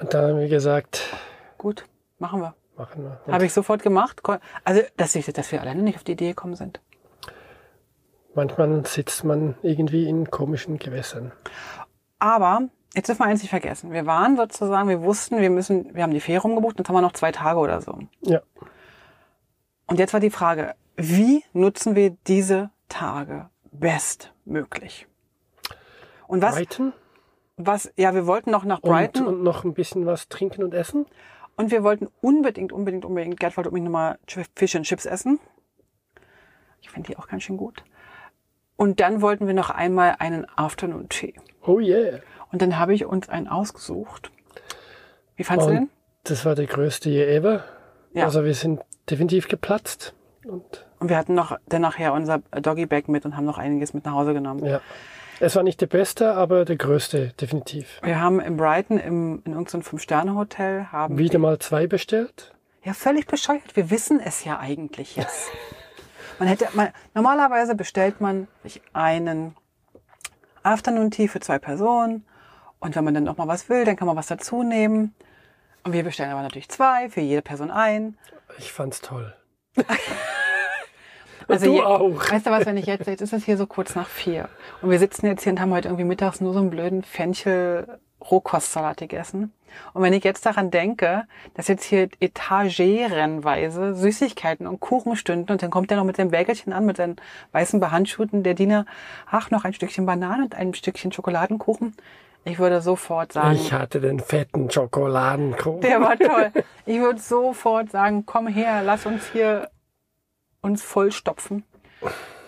[0.00, 1.02] Und dann haben wir gesagt,
[1.58, 1.84] Gut,
[2.18, 2.54] machen wir.
[2.76, 3.20] machen wir.
[3.26, 4.22] Und Habe ich sofort gemacht.
[4.64, 6.80] Also, dass, ich, dass wir alleine nicht auf die Idee gekommen sind.
[8.34, 11.32] manchmal sitzt man irgendwie in komischen Gewässern.
[12.20, 12.62] Aber
[12.94, 13.92] jetzt dürfen wir eins nicht vergessen.
[13.92, 17.02] Wir waren sozusagen, wir wussten, wir müssen, wir haben die Fähre umgebucht, jetzt haben wir
[17.02, 17.98] noch zwei Tage oder so.
[18.22, 18.40] Ja,
[19.86, 25.06] Und jetzt war die Frage, wie nutzen wir diese Tage bestmöglich?
[26.26, 26.92] Und was, Brighton
[27.56, 30.62] was, ja, wir wollten noch nach und, Brighton und, und noch ein bisschen was trinken
[30.62, 31.06] und essen.
[31.72, 35.40] wir wollten unbedingt, unbedingt, unbedingt, Gerd wollte unbedingt nochmal Ch- Fish and Chips essen.
[36.80, 37.82] Ich finde die auch ganz schön gut.
[38.76, 41.34] Und dann wollten wir noch einmal einen Afternoon Tea.
[41.66, 42.20] Oh yeah.
[42.52, 44.30] Und dann habe ich uns einen ausgesucht.
[45.34, 45.82] Wie fandst du den?
[45.84, 45.90] Und
[46.24, 47.64] das war der größte Year ever.
[48.12, 48.24] Ja.
[48.24, 48.80] Also wir sind
[49.10, 50.14] definitiv geplatzt.
[50.48, 53.94] Und Und wir hatten noch dann nachher unser Doggy Bag mit und haben noch einiges
[53.94, 54.64] mit nach Hause genommen.
[54.64, 54.80] ja,
[55.40, 58.00] es war nicht der beste, aber der größte, definitiv.
[58.02, 62.52] Wir haben in Brighton im, in irgendeinem Fünf-Sterne-Hotel haben Wieder mal zwei bestellt.
[62.82, 63.76] ja völlig bescheuert.
[63.76, 65.50] Wir wissen es ja eigentlich jetzt.
[66.40, 69.56] Man hätte man, normalerweise bestellt man sich einen
[70.62, 72.24] Afternoon Tea für zwei Personen
[72.78, 75.14] und wenn man dann noch mal was will, dann kann man was dazu nehmen.
[75.82, 78.16] Und wir bestellen aber natürlich zwei für jede Person ein.
[78.58, 79.34] Ich fand's toll.
[81.54, 82.30] Also du je- auch.
[82.30, 84.48] Weißt du was, wenn ich jetzt, jetzt ist es hier so kurz nach vier.
[84.82, 88.98] Und wir sitzen jetzt hier und haben heute irgendwie mittags nur so einen blöden Fenchel-Rohkostsalat
[88.98, 89.52] gegessen.
[89.92, 95.62] Und wenn ich jetzt daran denke, dass jetzt hier etagerenweise Süßigkeiten und Kuchen stünden und
[95.62, 97.16] dann kommt der noch mit seinem Wägelchen an, mit seinen
[97.52, 98.86] weißen Behandschuhen, der Diener,
[99.30, 101.94] ach, noch ein Stückchen Banane und ein Stückchen Schokoladenkuchen.
[102.44, 105.80] Ich würde sofort sagen, Ich hatte den fetten Schokoladenkuchen.
[105.82, 106.50] der war toll.
[106.86, 109.68] Ich würde sofort sagen, komm her, lass uns hier
[110.60, 111.64] uns vollstopfen.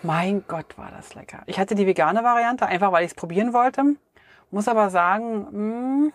[0.03, 1.43] Mein Gott, war das lecker.
[1.45, 3.83] Ich hatte die vegane Variante, einfach weil ich es probieren wollte.
[4.49, 6.11] Muss aber sagen, mh,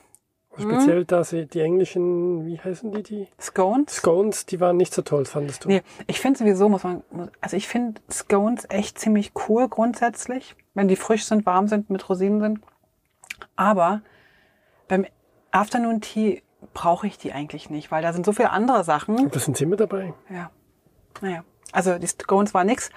[0.58, 3.96] Speziell da sie die englischen, wie heißen die, die Scones.
[3.96, 5.68] Scones, die waren nicht so toll, fandest du?
[5.68, 7.02] Nee, ich finde sowieso, muss man,
[7.40, 12.08] also ich finde Scones echt ziemlich cool grundsätzlich, wenn die frisch sind, warm sind, mit
[12.08, 12.60] Rosinen sind.
[13.54, 14.00] Aber
[14.88, 15.04] beim
[15.50, 19.30] Afternoon Tea brauche ich die eigentlich nicht, weil da sind so viele andere Sachen.
[19.30, 20.14] Das sind sie immer dabei.
[20.30, 20.50] Ja.
[21.20, 21.44] Naja.
[21.76, 22.88] Also die Scones war nix.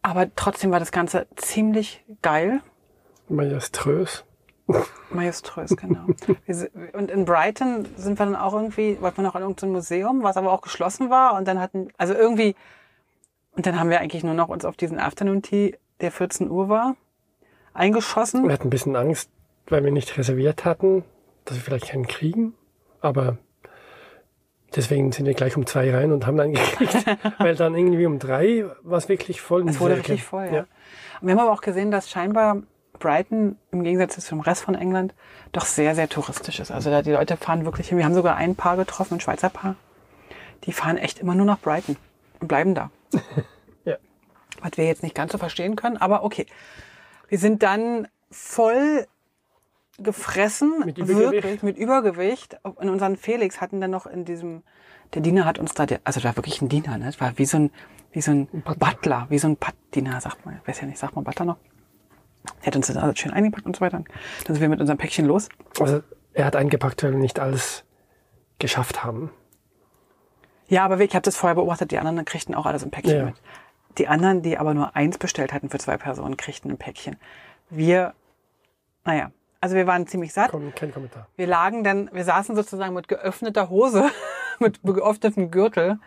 [0.00, 2.62] Aber trotzdem war das Ganze ziemlich geil.
[3.28, 4.24] Majeströs.
[5.10, 6.06] Majeströs, genau.
[6.94, 10.38] Und in Brighton sind wir dann auch irgendwie, wollten wir noch in irgendein Museum, was
[10.38, 11.34] aber auch geschlossen war.
[11.34, 12.56] Und dann hatten, also irgendwie,
[13.52, 16.70] und dann haben wir eigentlich nur noch uns auf diesen Afternoon Tea, der 14 Uhr
[16.70, 16.96] war,
[17.74, 18.44] eingeschossen.
[18.44, 19.28] Wir hatten ein bisschen Angst,
[19.66, 21.04] weil wir nicht reserviert hatten,
[21.44, 22.54] dass wir vielleicht keinen kriegen.
[23.02, 23.36] Aber
[24.76, 27.04] deswegen sind wir gleich um zwei rein und haben dann gekriegt.
[27.38, 29.68] weil dann irgendwie um drei war es wirklich voll.
[29.68, 30.66] Es wurde richtig voll, ja.
[31.20, 32.62] Und wir haben aber auch gesehen, dass scheinbar
[32.98, 35.14] Brighton im Gegensatz zum Rest von England
[35.52, 36.70] doch sehr, sehr touristisch ist.
[36.70, 37.98] Also da die Leute fahren wirklich hin.
[37.98, 39.76] Wir haben sogar ein Paar getroffen, ein Schweizer Paar.
[40.64, 41.96] Die fahren echt immer nur nach Brighton
[42.40, 42.90] und bleiben da.
[43.84, 43.96] Ja.
[44.62, 46.46] Was wir jetzt nicht ganz so verstehen können, aber okay.
[47.28, 49.06] Wir sind dann voll
[49.98, 51.32] gefressen, Mit Übergewicht.
[51.32, 52.58] wirklich mit Übergewicht.
[52.62, 54.62] Und unseren Felix hatten dann noch in diesem,
[55.14, 57.06] der Diener hat uns da, also da war wirklich ein Diener, ne?
[57.06, 57.70] Das war wie so ein,
[58.12, 58.46] wie so ein
[58.78, 61.56] Butler, wie so ein Pat-Diener, sagt man, weiß ja nicht, sagt man Butler noch?
[62.60, 63.98] Der hat uns das alles schön eingepackt und so weiter.
[64.44, 65.48] Dann sind wir mit unserem Päckchen los.
[65.80, 66.02] Also
[66.34, 67.84] er hat eingepackt, weil wir nicht alles
[68.58, 69.30] geschafft haben.
[70.68, 73.24] Ja, aber ich habe das vorher beobachtet, die anderen kriegten auch alles im Päckchen Ja.
[73.26, 73.34] mit.
[73.98, 77.16] Die anderen, die aber nur eins bestellt hatten für zwei Personen, kriegten ein Päckchen.
[77.70, 78.12] Wir,
[79.04, 79.30] naja,
[79.64, 80.50] also wir waren ziemlich satt.
[80.50, 81.26] Komm, kein Kommentar.
[81.36, 84.10] Wir lagen dann, wir saßen sozusagen mit geöffneter Hose,
[84.58, 85.98] mit geöffnetem Gürtel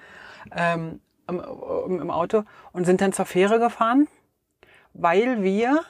[0.56, 1.42] ähm, im,
[2.02, 4.08] im Auto und sind dann zur Fähre gefahren,
[4.94, 5.82] weil wir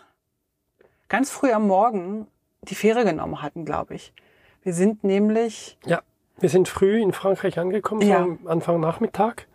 [1.09, 2.27] ganz früh am Morgen
[2.61, 4.13] die Fähre genommen hatten, glaube ich.
[4.63, 6.01] Wir sind nämlich, Ja,
[6.39, 8.23] wir sind früh in Frankreich angekommen, so Ja.
[8.23, 9.45] am Anfang Nachmittag.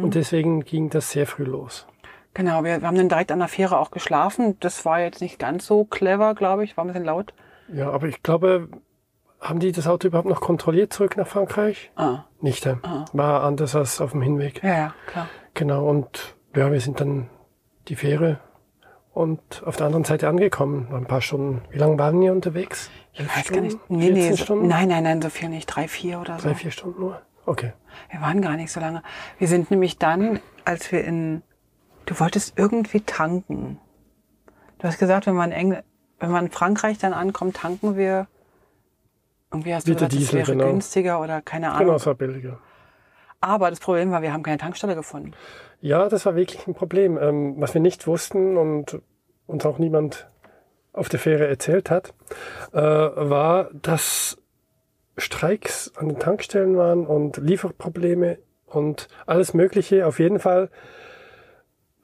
[0.00, 1.86] Und deswegen ging das sehr früh los.
[2.34, 4.56] genau, wir, wir haben dann direkt an der Fähre auch geschlafen.
[4.60, 7.34] Das war jetzt nicht ganz so clever, glaube ich, war ein bisschen laut.
[7.72, 8.68] Ja, aber ich glaube,
[9.40, 11.90] haben die das Auto überhaupt noch kontrolliert zurück nach Frankreich?
[11.96, 12.66] Ah, Nicht.
[12.66, 12.76] äh.
[13.12, 14.62] War anders als auf dem Hinweg.
[14.62, 15.28] ja, ja, klar.
[15.54, 17.28] Genau, und ja, wir sind dann
[17.88, 18.40] die Fähre
[19.12, 20.88] und auf der anderen Seite angekommen.
[20.92, 21.62] Ein paar Stunden.
[21.70, 22.90] Wie lange waren wir unterwegs?
[23.12, 23.72] Ich Elf weiß gar nicht.
[23.72, 23.96] Stunden?
[23.96, 24.68] Nee, 14 nee, Stunden?
[24.68, 25.66] nein, nein, nein, so viel nicht.
[25.66, 26.48] Drei, vier oder so.
[26.48, 27.20] Drei, vier Stunden nur?
[27.46, 27.72] Okay.
[28.10, 29.02] Wir waren gar nicht so lange.
[29.38, 31.42] Wir sind nämlich dann, als wir in,
[32.06, 33.80] du wolltest irgendwie tanken.
[34.78, 35.82] Du hast gesagt, wenn man in Engl
[36.18, 38.26] wenn man in Frankreich dann ankommt, tanken wir.
[39.50, 40.66] Irgendwie hast du gesagt, das Diesel, wäre genau.
[40.66, 41.86] günstiger oder keine Ahnung.
[41.86, 42.58] Genau, es war billiger.
[43.40, 45.32] Aber das Problem war, wir haben keine Tankstelle gefunden.
[45.80, 47.16] Ja, das war wirklich ein Problem.
[47.18, 49.00] Ähm, was wir nicht wussten und
[49.46, 50.28] uns auch niemand
[50.92, 52.12] auf der Fähre erzählt hat,
[52.72, 54.38] äh, war, dass
[55.16, 60.06] Streiks an den Tankstellen waren und Lieferprobleme und alles Mögliche.
[60.06, 60.70] Auf jeden Fall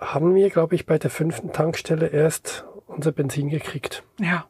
[0.00, 4.04] haben wir, glaube ich, bei der fünften Tankstelle erst unser Benzin gekriegt.
[4.18, 4.44] Ja.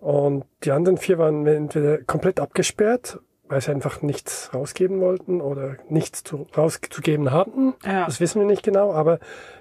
[0.00, 5.76] Und die anderen vier waren entweder komplett abgesperrt, weil sie einfach nichts rausgeben wollten oder
[5.88, 7.74] nichts zu, rauszugeben hatten.
[7.84, 8.06] Ja.
[8.06, 9.18] Das wissen wir nicht genau, aber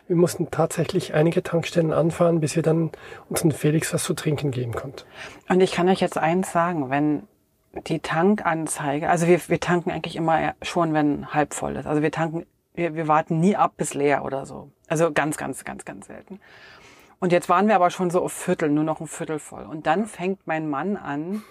[0.07, 2.91] wir mussten tatsächlich einige Tankstellen anfahren, bis wir dann
[3.29, 5.03] unseren Felix was zu trinken geben konnten.
[5.49, 7.27] Und ich kann euch jetzt eins sagen, wenn
[7.87, 11.85] die Tankanzeige, also wir, wir tanken eigentlich immer schon, wenn halb voll ist.
[11.85, 14.71] Also wir tanken, wir, wir warten nie ab bis leer oder so.
[14.87, 16.39] Also ganz, ganz, ganz, ganz selten.
[17.19, 19.63] Und jetzt waren wir aber schon so auf Viertel, nur noch ein Viertel voll.
[19.63, 21.43] Und dann fängt mein Mann an,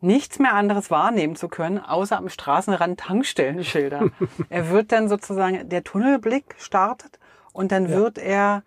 [0.00, 4.10] nichts mehr anderes wahrnehmen zu können, außer am Straßenrand Tankstellenschilder.
[4.50, 7.18] er wird dann sozusagen, der Tunnelblick startet
[7.52, 8.64] und dann wird er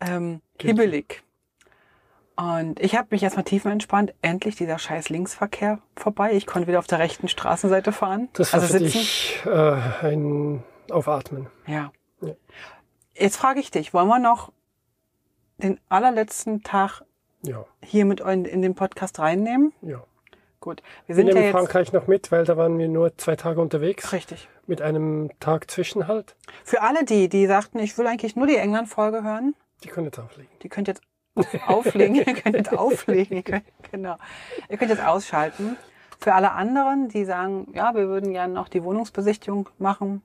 [0.00, 1.22] ähm, hibbelig.
[2.36, 4.14] Und ich habe mich erstmal tiefenentspannt.
[4.20, 6.32] Endlich dieser scheiß Linksverkehr vorbei.
[6.34, 8.28] Ich konnte wieder auf der rechten Straßenseite fahren.
[8.34, 8.98] Das war also für sitzen.
[8.98, 11.46] dich äh, ein Aufatmen.
[11.66, 11.92] Ja.
[12.20, 12.34] Ja.
[13.14, 14.52] Jetzt frage ich dich, wollen wir noch
[15.58, 17.02] den allerletzten Tag
[17.42, 19.72] Ja, hier mit euch in, in den Podcast reinnehmen?
[19.82, 20.02] ja.
[20.58, 20.82] Gut.
[21.06, 23.36] Wir Wir sind ja nehmen jetzt Frankreich noch mit, weil da waren wir nur zwei
[23.36, 24.12] Tage unterwegs.
[24.12, 24.48] richtig.
[24.66, 26.34] Mit einem Tag Zwischenhalt.
[26.64, 29.54] Für alle die, die sagten, ich will eigentlich nur die England-Folge hören,
[29.84, 30.50] Die können jetzt auflegen.
[30.62, 31.02] die könnt jetzt
[31.68, 34.16] auflegen, ihr könnt jetzt auflegen, ihr könnt, genau.
[34.68, 35.76] Ihr könnt jetzt ausschalten.
[36.18, 40.22] Für alle anderen, die sagen, ja, wir würden gerne noch die Wohnungsbesichtigung machen,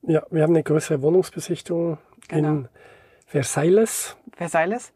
[0.00, 1.98] Ja, wir haben eine größere Wohnungsbesichtigung
[2.28, 2.48] Genau.
[2.48, 2.68] in
[3.32, 4.14] Versailles.
[4.36, 4.92] Versailles.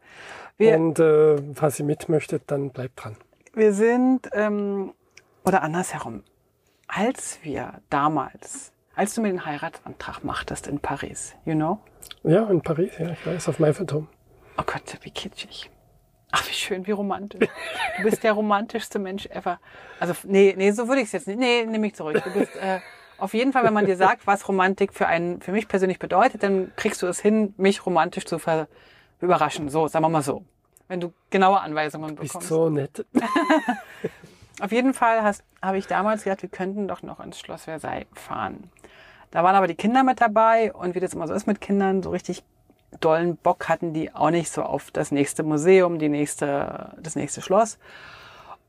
[0.57, 3.15] Wir, Und äh, falls ihr mit möchtet, dann bleibt dran.
[3.53, 4.93] wir sind, ähm,
[5.43, 6.23] oder andersherum,
[6.87, 11.79] als wir damals, als du mir den Heiratsantrag machtest in Paris, you know?
[12.23, 14.07] Ja, in Paris, ja, ich weiß, auf dem Eiffelturm.
[14.57, 15.69] Oh Gott, wie kitschig.
[16.31, 17.47] Ach, wie schön, wie romantisch.
[17.97, 19.59] Du bist der romantischste Mensch ever.
[19.99, 21.39] Also, nee, nee, so würde ich es jetzt nicht.
[21.39, 22.21] Nee, nehme ich zurück.
[22.23, 22.79] Du bist äh,
[23.17, 26.43] auf jeden Fall, wenn man dir sagt, was Romantik für einen, für mich persönlich bedeutet,
[26.43, 28.67] dann kriegst du es hin, mich romantisch zu ver
[29.19, 29.69] überraschen.
[29.69, 30.43] So, sagen wir mal so.
[30.87, 32.47] Wenn du genaue Anweisungen Bist bekommst.
[32.47, 33.05] so nett.
[34.61, 38.07] Auf jeden Fall hast- habe ich damals gedacht, wir könnten doch noch ins Schloss Versailles
[38.13, 38.69] fahren.
[39.31, 42.01] Da waren aber die Kinder mit dabei und wie das immer so ist mit Kindern,
[42.01, 42.43] so richtig
[43.01, 47.41] dollen Bock hatten die auch nicht so auf das nächste Museum, die nächste, das nächste
[47.41, 47.77] Schloss.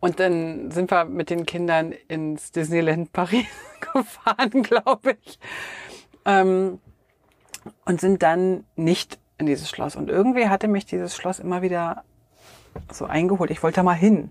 [0.01, 3.47] Und dann sind wir mit den Kindern ins Disneyland Paris
[3.93, 5.39] gefahren, glaube ich.
[6.25, 6.79] Ähm,
[7.85, 9.97] und sind dann nicht in dieses Schloss.
[9.97, 12.05] Und irgendwie hatte mich dieses Schloss immer wieder
[12.93, 13.51] so eingeholt.
[13.51, 14.31] Ich wollte da mal hin.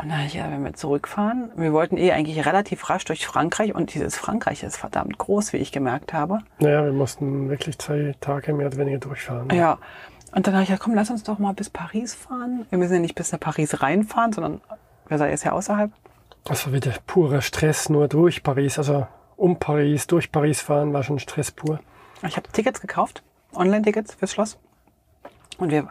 [0.00, 3.94] Und dann, ja, wenn wir zurückfahren, wir wollten eh eigentlich relativ rasch durch Frankreich und
[3.94, 6.38] dieses Frankreich ist verdammt groß, wie ich gemerkt habe.
[6.60, 9.50] Naja, wir mussten wirklich zwei Tage mehr oder weniger durchfahren.
[9.50, 9.78] Ja.
[10.32, 12.66] Und dann habe ich gesagt, komm, lass uns doch mal bis Paris fahren.
[12.70, 14.60] Wir müssen ja nicht bis nach Paris reinfahren, sondern
[15.06, 15.90] Versailles ist ja außerhalb.
[16.44, 18.78] Das war wieder purer Stress, nur durch Paris.
[18.78, 19.06] Also
[19.36, 21.80] um Paris, durch Paris fahren, war schon Stress pur.
[22.26, 23.22] Ich habe Tickets gekauft,
[23.54, 24.58] Online-Tickets fürs Schloss.
[25.58, 25.88] Und wir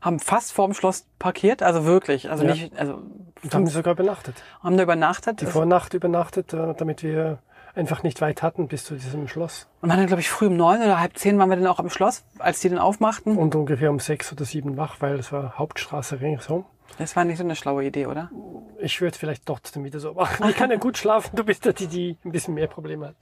[0.00, 2.52] haben fast vorm Schloss parkiert, also wirklich, also Ja.
[2.52, 3.02] nicht, also
[3.42, 4.36] Und haben sogar übernachtet.
[4.62, 5.40] haben da übernachtet.
[5.40, 7.38] Die Vornacht übernachtet, äh, damit wir
[7.78, 9.68] einfach nicht weit hatten bis zu diesem Schloss.
[9.80, 11.78] Und waren dann, glaube ich, früh um neun oder halb zehn waren wir dann auch
[11.78, 13.36] am Schloss, als die dann aufmachten.
[13.36, 16.64] Und ungefähr um sechs oder sieben wach, weil es war Hauptstraße ringsum.
[16.98, 18.30] Das war nicht so eine schlaue Idee, oder?
[18.78, 20.48] Ich würde vielleicht trotzdem wieder so machen.
[20.48, 23.16] Ich kann ja gut schlafen, du bist ja die, die ein bisschen mehr Probleme hat.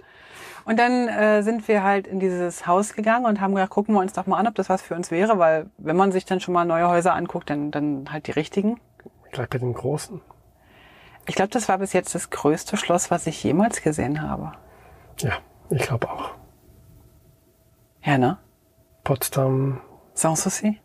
[0.65, 4.01] Und dann äh, sind wir halt in dieses Haus gegangen und haben gedacht, gucken wir
[4.01, 6.41] uns doch mal an, ob das was für uns wäre, weil wenn man sich dann
[6.41, 8.81] schon mal neue Häuser anguckt, dann, dann halt die richtigen.
[9.31, 10.21] Gleich bei den Großen.
[11.29, 14.53] Ich glaube, das war bis jetzt das größte Schloss, was ich jemals gesehen habe.
[15.19, 15.33] Ja,
[15.71, 16.31] ich glaube auch.
[18.03, 18.39] Ja, ne?
[19.05, 19.81] Potsdam,
[20.15, 20.81] Sanssouci?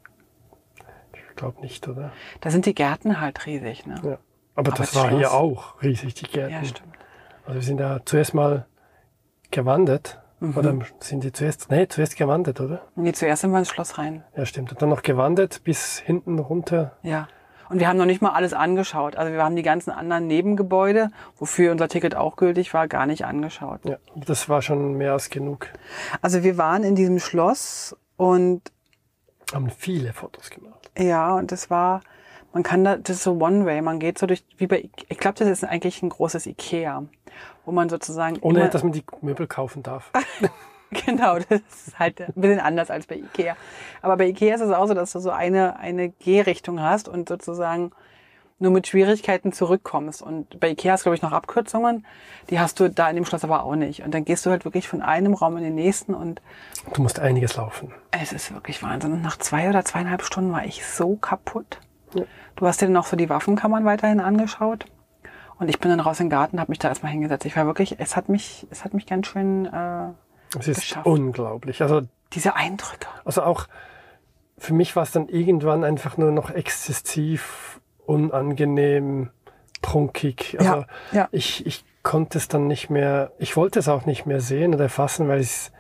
[1.14, 2.12] ich glaube nicht, oder?
[2.42, 3.96] Da sind die Gärten halt riesig, ne?
[4.04, 4.18] Ja.
[4.56, 6.54] Aber, das das war hier Schloss- auch riesig, die Gärten.
[6.54, 6.90] Ja, stimmt.
[7.46, 8.66] Also wir sind da zuerst mal
[9.50, 10.20] gewandert.
[10.40, 10.58] Mhm.
[10.58, 12.82] Oder sind die zuerst, nee, zuerst gewandert, oder?
[12.96, 14.24] Nee, zuerst sind wir ins Schloss rein.
[14.36, 14.72] Ja, stimmt.
[14.72, 16.98] Und dann noch gewandert bis hinten runter.
[17.04, 17.28] Ja.
[17.72, 19.16] Und wir haben noch nicht mal alles angeschaut.
[19.16, 23.24] Also wir haben die ganzen anderen Nebengebäude, wofür unser Ticket auch gültig war, gar nicht
[23.24, 23.80] angeschaut.
[23.86, 25.68] Ja, das war schon mehr als genug.
[26.22, 28.62] Also wir waren in diesem Schloss und
[29.54, 30.92] Haben viele Fotos gemacht.
[30.98, 32.02] ja, und das war,
[32.52, 35.40] man kann da, das ist so One-Way, man geht so durch, wie bei, ich glaube,
[35.40, 37.06] das ist eigentlich ein großes Ikea,
[37.66, 40.12] wo man sozusagen Ohne, dass man die Möbel kaufen darf.
[41.06, 43.56] Genau, das ist halt ein bisschen anders als bei Ikea.
[44.02, 47.30] Aber bei Ikea ist es auch so, dass du so eine, eine Gehrichtung hast und
[47.30, 47.92] sozusagen
[48.60, 50.22] nur mit Schwierigkeiten zurückkommst.
[50.22, 52.06] Und bei Ikea hast du, glaube ich, noch Abkürzungen.
[52.50, 54.04] Die hast du da in dem Schloss aber auch nicht.
[54.04, 56.42] Und dann gehst du halt wirklich von einem Raum in den nächsten und
[56.94, 57.94] Du musst einiges laufen.
[58.12, 59.14] es ist wirklich Wahnsinn.
[59.14, 61.80] Und nach zwei oder zweieinhalb Stunden war ich so kaputt.
[62.14, 62.24] Ja.
[62.58, 64.86] Du hast dir dann auch so die Waffenkammern weiterhin angeschaut.
[65.58, 67.46] Und ich bin dann raus in den Garten, habe mich da erstmal hingesetzt.
[67.46, 70.10] Ich war wirklich, es hat mich, es hat mich ganz schön, äh,
[70.60, 71.06] Es ist Geschafft.
[71.06, 71.82] unglaublich.
[71.82, 72.02] Also,
[72.34, 73.08] diese Eindrücke.
[73.26, 73.68] also auch
[74.58, 79.32] für mich war es dann irgendwann einfach nur noch exzessiv, unangenehm,
[79.82, 80.56] prunkig.
[80.60, 81.30] Also Ja, ja.
[81.32, 84.84] Ich, ich konnte es dann nicht mehr, ich wollte es auch nicht mehr sehen oder
[84.84, 85.72] erfassen, weil ich es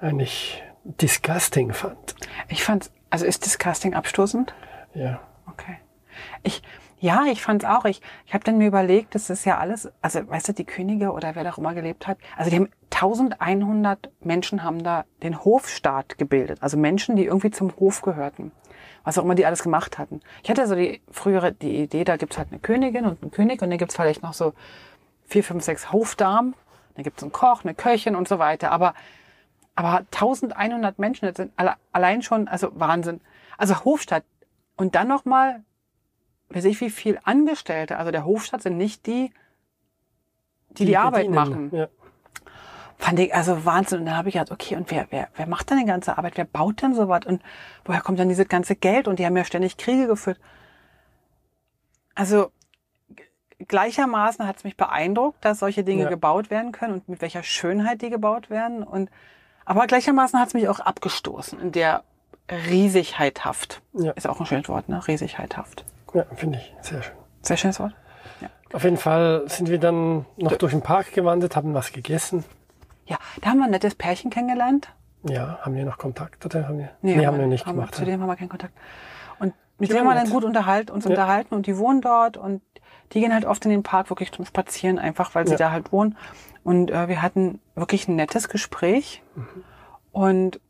[0.00, 2.14] eigentlich disgusting fand.
[2.48, 4.54] Ich fand's, also ist das Casting abstoßend?
[4.94, 5.20] Ja.
[5.46, 5.76] Okay.
[6.42, 6.62] Ich,
[7.00, 7.84] ja, ich fand's auch.
[7.84, 11.12] Ich, ich habe dann mir überlegt, das ist ja alles, also weißt du, die Könige
[11.12, 15.44] oder wer da auch immer gelebt hat, also die haben 1100 Menschen haben da den
[15.44, 16.62] Hofstaat gebildet.
[16.62, 18.52] Also Menschen, die irgendwie zum Hof gehörten.
[19.02, 20.20] Was auch immer die alles gemacht hatten.
[20.42, 23.62] Ich hatte so die frühere die Idee, da gibt's halt eine Königin und einen König
[23.62, 24.52] und dann gibt's vielleicht noch so
[25.26, 26.54] vier, fünf, sechs Hofdamen.
[26.94, 28.72] Dann gibt's einen Koch, eine Köchin und so weiter.
[28.72, 28.94] Aber
[29.80, 33.22] aber 1100 Menschen, das sind alle, allein schon, also Wahnsinn.
[33.56, 34.24] Also Hofstadt.
[34.76, 35.62] Und dann nochmal,
[36.50, 37.96] weiß ich wie viel Angestellte.
[37.98, 39.32] Also der Hofstadt sind nicht die,
[40.70, 41.34] die die, Arbeit bedienen.
[41.34, 41.70] machen.
[41.72, 41.88] Ja.
[42.98, 44.00] Fand ich also Wahnsinn.
[44.00, 46.36] Und dann habe ich gedacht, okay, und wer, wer, wer macht denn die ganze Arbeit?
[46.36, 47.24] Wer baut denn sowas?
[47.24, 47.42] Und
[47.84, 49.08] woher kommt dann dieses ganze Geld?
[49.08, 50.38] Und die haben ja ständig Kriege geführt.
[52.14, 52.50] Also
[53.66, 56.08] gleichermaßen hat es mich beeindruckt, dass solche Dinge Ja.
[56.08, 58.82] gebaut werden können und mit welcher Schönheit die gebaut werden.
[58.82, 59.10] Und
[59.64, 62.02] aber gleichermaßen hat es mich auch abgestoßen in der
[62.50, 63.80] Riesigheithaft.
[63.92, 64.10] Ja.
[64.12, 65.06] Ist auch ein schönes Wort, ne?
[65.06, 65.84] Riesigheithaft.
[66.14, 67.14] Ja, finde ich sehr schön.
[67.42, 67.94] Sehr schönes Wort.
[68.72, 72.44] Auf jeden Fall sind wir dann noch durch den Park gewandert, haben was gegessen.
[73.06, 74.92] Ja, da haben wir ein nettes Pärchen kennengelernt.
[75.24, 76.90] Ja, haben wir noch Kontakt oder haben wir?
[77.02, 77.94] Nee, haben wir nicht haben, gemacht.
[77.96, 78.72] Zu dem haben wir keinen Kontakt.
[79.40, 81.10] Und mit Die dem haben wir dann gut unterhalten, uns Ja.
[81.10, 82.62] unterhalten und die wohnen dort und
[83.12, 85.58] die gehen halt oft in den Park wirklich zum Spazieren, einfach weil sie Ja.
[85.58, 86.16] da halt wohnen.
[86.62, 89.64] Und äh, wir hatten wirklich ein nettes Gespräch Mhm.
[90.12, 90.60] und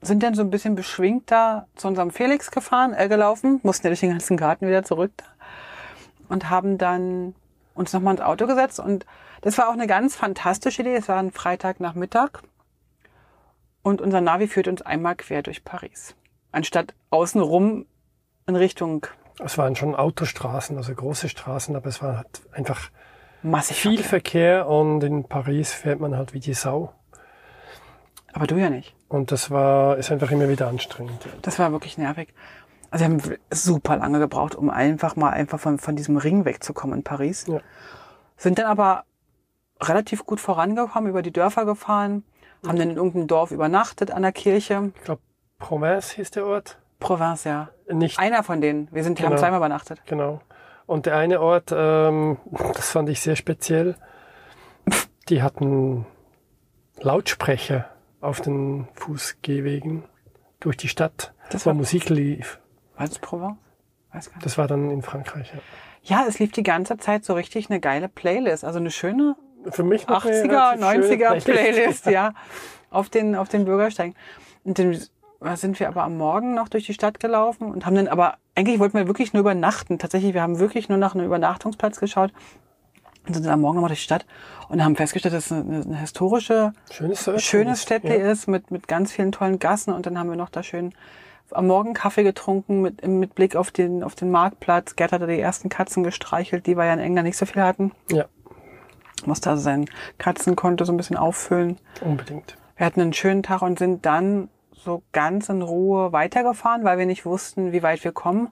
[0.00, 3.90] sind dann so ein bisschen beschwingt da zu unserem Felix gefahren, äh, gelaufen, mussten ja
[3.90, 5.24] durch den ganzen Garten wieder zurück da
[6.28, 7.34] und haben dann
[7.74, 9.06] uns nochmal ins Auto gesetzt und
[9.40, 10.96] das war auch eine ganz fantastische Idee.
[10.96, 12.42] Es war ein Freitagnachmittag
[13.82, 16.14] und unser Navi führt uns einmal quer durch Paris.
[16.50, 17.86] Anstatt außenrum
[18.46, 19.06] in Richtung
[19.38, 22.90] Es waren schon Autostraßen, also große Straßen, aber es war halt einfach
[23.42, 24.64] massig viel Verkehr.
[24.64, 26.92] Verkehr und in Paris fährt man halt wie die Sau.
[28.32, 28.94] Aber du ja nicht.
[29.08, 31.26] Und das war, ist einfach immer wieder anstrengend.
[31.42, 32.34] Das war wirklich nervig.
[32.90, 36.98] Also wir haben super lange gebraucht, um einfach mal einfach von, von diesem Ring wegzukommen
[36.98, 37.46] in Paris.
[37.46, 37.60] Ja.
[38.36, 39.04] Sind dann aber
[39.82, 42.24] relativ gut vorangekommen, über die Dörfer gefahren,
[42.66, 44.92] haben dann in irgendeinem Dorf übernachtet an der Kirche.
[44.96, 45.22] Ich glaube,
[45.58, 46.78] Provence hieß der Ort.
[46.98, 47.68] Provence, ja.
[47.90, 48.88] Nicht Einer von denen.
[48.90, 49.40] Wir sind, die haben Genau.
[49.40, 50.02] zweimal übernachtet.
[50.06, 50.40] Genau.
[50.86, 52.38] Und der eine Ort, ähm,
[52.74, 53.96] das fand ich sehr speziell.
[55.28, 56.06] Die hatten
[57.00, 57.88] Lautsprecher
[58.20, 60.04] auf den Fußgehwegen
[60.60, 62.58] durch die Stadt, Das wo war- Musik lief.
[62.96, 63.56] War das Provence?
[64.12, 64.46] Weiß gar nicht.
[64.46, 65.52] Das war dann in Frankreich.
[65.54, 65.60] Ja.
[66.20, 68.64] Ja, es lief die ganze Zeit so richtig eine geile Playlist.
[68.64, 69.36] Also eine schöne
[69.70, 72.32] Für mich noch eine 80er, relativ schöne 90er Playlist, ja,
[72.90, 74.14] auf den, auf den Bürgersteigen.
[74.64, 74.98] Und dann
[75.56, 78.78] sind wir aber am Morgen noch durch die Stadt gelaufen und haben dann aber, eigentlich
[78.80, 79.98] wollten wir wirklich nur übernachten.
[79.98, 82.32] Tatsächlich, wir haben wirklich nur nach einem Übernachtungsplatz geschaut
[83.28, 84.26] und sind dann am Morgen nochmal durch die Stadt
[84.68, 88.30] und haben festgestellt, dass es eine, eine historische, Schönes schönes ist, Städtle ja.
[88.30, 90.94] ist mit, mit ganz vielen tollen Gassen und dann haben wir noch da schön
[91.50, 94.96] am Morgen Kaffee getrunken mit, mit Blick auf den, auf den Marktplatz.
[94.96, 97.92] Gerd hatte die ersten Katzen gestreichelt, die wir ja in England nicht so viel hatten.
[98.10, 98.26] Ja,
[99.26, 99.86] Musste also sein
[100.18, 101.78] Katzenkonto so ein bisschen auffüllen.
[102.00, 102.56] unbedingt.
[102.76, 107.06] Wir hatten einen schönen Tag und sind dann so ganz in Ruhe weitergefahren, weil wir
[107.06, 108.48] nicht wussten, wie weit wir kommen.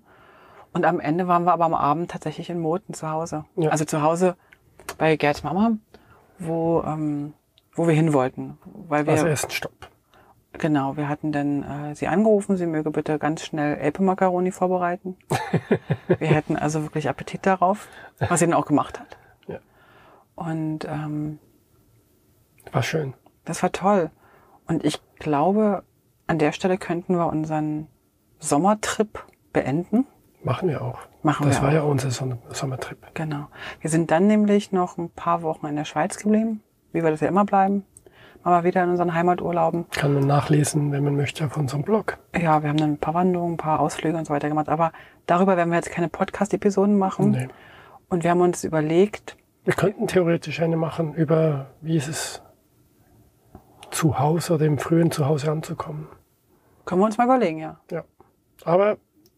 [0.73, 3.45] Und am Ende waren wir aber am Abend tatsächlich in Moten zu Hause.
[3.55, 3.71] Ja.
[3.71, 4.37] Also zu Hause
[4.99, 5.73] bei Gerds Mama,
[6.39, 7.35] wo, ähm,
[7.75, 8.59] wo wir hin wollten.
[8.65, 9.91] Weil wir, Also ersten Stopp.
[10.53, 15.17] genau, wir hatten dann äh, sie angerufen, sie möge bitte ganz schnell Elpe-Macaroni vorbereiten.
[16.09, 17.89] wir hätten also wirklich Appetit darauf,
[18.19, 19.17] was sie dann auch gemacht hat.
[19.49, 19.59] Ja.
[20.35, 21.39] Und ähm,
[22.73, 23.15] War schön.
[23.45, 24.11] das war toll.
[24.67, 25.85] Und ich glaube,
[26.27, 27.87] an der Stelle könnten wir unseren
[28.39, 30.07] Sommertrip beenden.
[30.43, 30.99] Machen wir auch.
[31.27, 31.75] Machen das wir war auch.
[31.75, 32.99] ja unser Sommertrip.
[33.15, 33.49] Genau.
[33.81, 36.63] Wir sind dann nämlich noch ein paar Wochen in der Schweiz geblieben,
[36.93, 37.85] wie wir das ja immer bleiben.
[38.45, 39.87] Mal wieder in unseren Heimaturlauben.
[39.91, 42.17] Kann man nachlesen, wenn man möchte, auf unserem Blog.
[42.41, 44.69] Ja, wir haben dann ein paar Wanderungen, ein paar Ausflüge und so weiter gemacht.
[44.69, 44.93] Aber
[45.27, 47.33] darüber werden wir jetzt keine Podcast-Episoden machen.
[47.33, 47.49] Nee.
[48.09, 52.43] Und wir haben uns überlegt, Wir könnten theoretisch eine machen über, wie ist es
[53.91, 56.07] zu Hause oder im frühen Zuhause anzukommen.
[56.85, 57.81] können wir uns mal überlegen, ja.
[57.91, 58.05] Ja.
[58.65, 58.97] Aber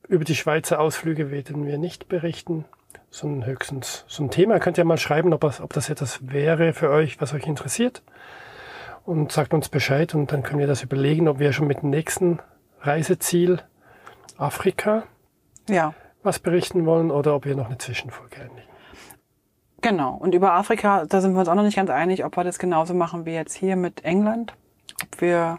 [0.09, 2.65] über die Schweizer Ausflüge werden wir nicht berichten,
[3.11, 4.59] sondern höchstens so ein Thema.
[4.59, 8.03] Könnt ihr mal schreiben, ob das, ob das etwas wäre für euch, was euch interessiert.
[9.05, 11.91] Und sagt uns Bescheid und dann können wir das überlegen, ob wir schon mit dem
[11.91, 12.41] nächsten
[12.81, 13.63] Reiseziel
[14.37, 15.05] Afrika
[15.69, 18.69] Ja, was berichten wollen oder ob wir noch eine Zwischenfolge einlegen.
[19.81, 20.15] genau.
[20.15, 22.59] Und über Afrika, da sind wir uns auch noch nicht ganz einig, ob wir das
[22.59, 24.53] genauso machen wie jetzt hier mit England.
[25.03, 25.59] Ob wir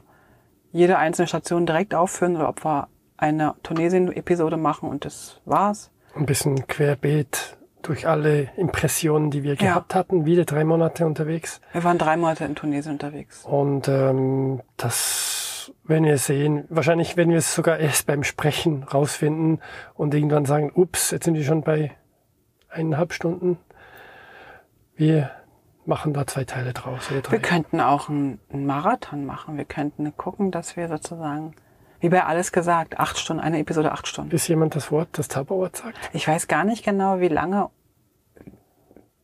[0.71, 2.87] jede einzelne Station direkt aufführen oder ob wir
[3.19, 5.91] eine Tunesien-Episode machen und das war's.
[6.15, 9.59] Ein bisschen querbeet durch alle Impressionen, die wir Ja.
[9.69, 11.61] gehabt hatten, wieder drei Monate unterwegs.
[11.71, 13.45] Wir waren drei Monate in Tunesien unterwegs.
[13.45, 16.65] Und ähm, das werden wir sehen.
[16.69, 19.61] Wahrscheinlich werden wir es sogar erst beim Sprechen rausfinden
[19.93, 21.91] und irgendwann sagen, ups, jetzt sind wir schon bei
[22.69, 23.57] eineinhalb Stunden.
[24.95, 25.31] Wir
[25.85, 27.09] machen da zwei Teile draus.
[27.11, 29.57] Wir könnten auch einen Marathon machen.
[29.57, 31.55] Wir könnten gucken, dass wir sozusagen,
[31.99, 34.29] wie bei alles gesagt, acht Stunden, eine Episode acht Stunden.
[34.29, 35.97] Bis jemand das Wort, das Zauberwort sagt.
[36.13, 37.69] Ich weiß gar nicht genau, wie lange,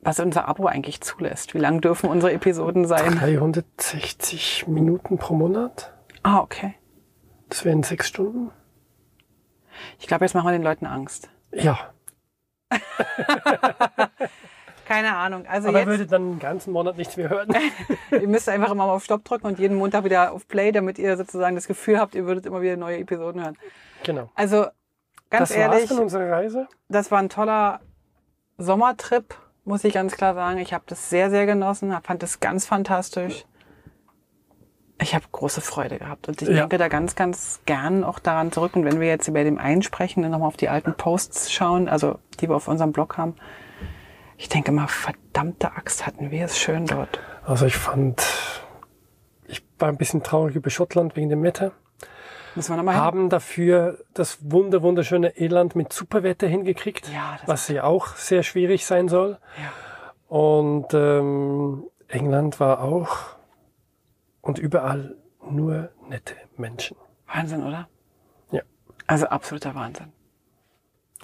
[0.02, 1.54] was unser Abo eigentlich zulässt.
[1.54, 3.18] Wie lang dürfen unsere Episoden sein?
[3.18, 5.94] 360 Minuten pro Monat.
[6.24, 6.76] Ah, okay.
[7.50, 8.52] Das wären sechs Stunden.
[10.00, 11.30] Ich glaube, jetzt machen wir den Leuten Angst.
[11.52, 11.92] Ja,
[14.86, 15.46] Keine Ahnung.
[15.48, 17.50] Also aber er jetzt, würde dann den ganzen Monat nichts mehr hören.
[18.12, 21.00] ihr müsst einfach immer mal auf Stopp drücken und jeden Montag wieder auf Play, damit
[21.00, 23.58] ihr sozusagen das Gefühl habt, ihr würdet immer wieder neue Episoden hören.
[24.04, 24.30] genau.
[24.36, 24.68] Also,
[25.30, 26.68] ganz das ehrlich, war's von unserer Reise.
[26.90, 27.80] das war ein toller
[28.58, 30.60] Sommertrip, muss ich ganz klar sagen.
[30.60, 33.46] Ich habe das sehr, sehr genossen, fand das ganz fantastisch.
[35.02, 36.62] Ich habe große Freude gehabt und ich Ja.
[36.62, 38.76] denke da ganz, ganz gern auch daran zurück.
[38.78, 42.48] Und wenn wir jetzt bei dem Einsprechen nochmal auf die alten Posts schauen, also die
[42.48, 43.36] wir auf unserem Blog haben,
[44.38, 47.20] ich denke mal, verdammte Axt hatten wir es schön dort.
[47.44, 48.24] Also ich fand,
[49.48, 51.72] ich war ein bisschen traurig über Schottland wegen dem Wetter.
[52.56, 53.04] Müssen wir nochmal hin?
[53.04, 58.86] Haben dafür das wunder wunderschöne Irland mit Superwetter hingekriegt, Ja, was ja auch sehr schwierig
[58.86, 59.38] sein soll.
[59.58, 59.72] Ja.
[60.28, 63.36] Und ähm, England war auch
[64.42, 65.16] und überall
[65.50, 66.96] nur nette Menschen.
[67.28, 67.88] Wahnsinn, oder?
[68.52, 68.62] Ja.
[69.08, 70.14] Also absoluter Wahnsinn.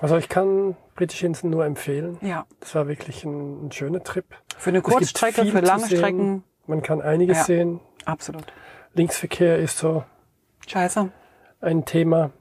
[0.02, 2.18] Also ich kann Britische Inseln nur empfehlen.
[2.22, 2.46] Ja.
[2.60, 4.26] Das war wirklich ein, ein schöner Trip.
[4.58, 5.86] Für eine Kurzstrecke, für lange.
[5.86, 7.44] Strecken, Man kann einiges Ja.
[7.46, 7.80] sehen.
[8.06, 8.46] absolut.
[8.94, 10.04] Linksverkehr ist so
[10.68, 11.10] Scheiße.
[11.62, 12.32] ein Thema,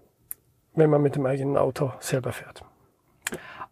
[0.74, 2.64] wenn man mit dem eigenen Auto selber fährt.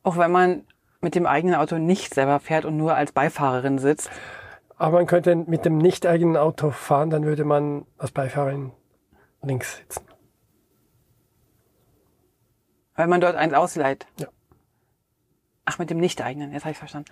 [0.05, 0.65] Auch wenn man
[1.01, 4.11] mit dem eigenen Auto nicht selber fährt und nur als Beifahrerin sitzt.
[4.77, 8.73] Aber man könnte mit dem nicht eigenen Auto fahren, dann würde man als Beifahrerin
[9.43, 10.05] links sitzen.
[12.99, 14.07] Weil man dort eins ausleiht.
[14.19, 14.27] Ja.
[15.65, 17.09] Ach, mit dem nicht-eigenen, jetzt habe ich verstanden.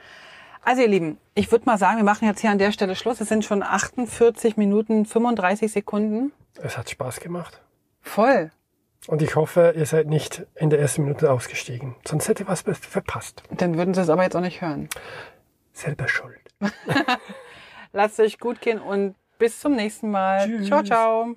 [0.65, 3.21] Also ihr Lieben, ich würde mal sagen, wir machen jetzt hier an der Stelle Schluss.
[3.21, 6.33] Es sind schon 48 Minuten 35 Sekunden.
[6.61, 7.61] Es hat Spaß gemacht.
[8.01, 8.51] Voll.
[9.07, 11.95] Und ich hoffe, ihr seid nicht in der ersten Minute ausgestiegen.
[12.05, 13.45] Sonst hätte ihr was verpasst.
[13.53, 14.89] Dann würden Sie es aber jetzt auch nicht hören.
[15.73, 16.41] Selber schuld.
[17.93, 20.49] Lasst euch gut gehen und bis zum nächsten Mal.
[20.49, 20.67] Tschüss.
[20.67, 21.37] Ciao, ciao.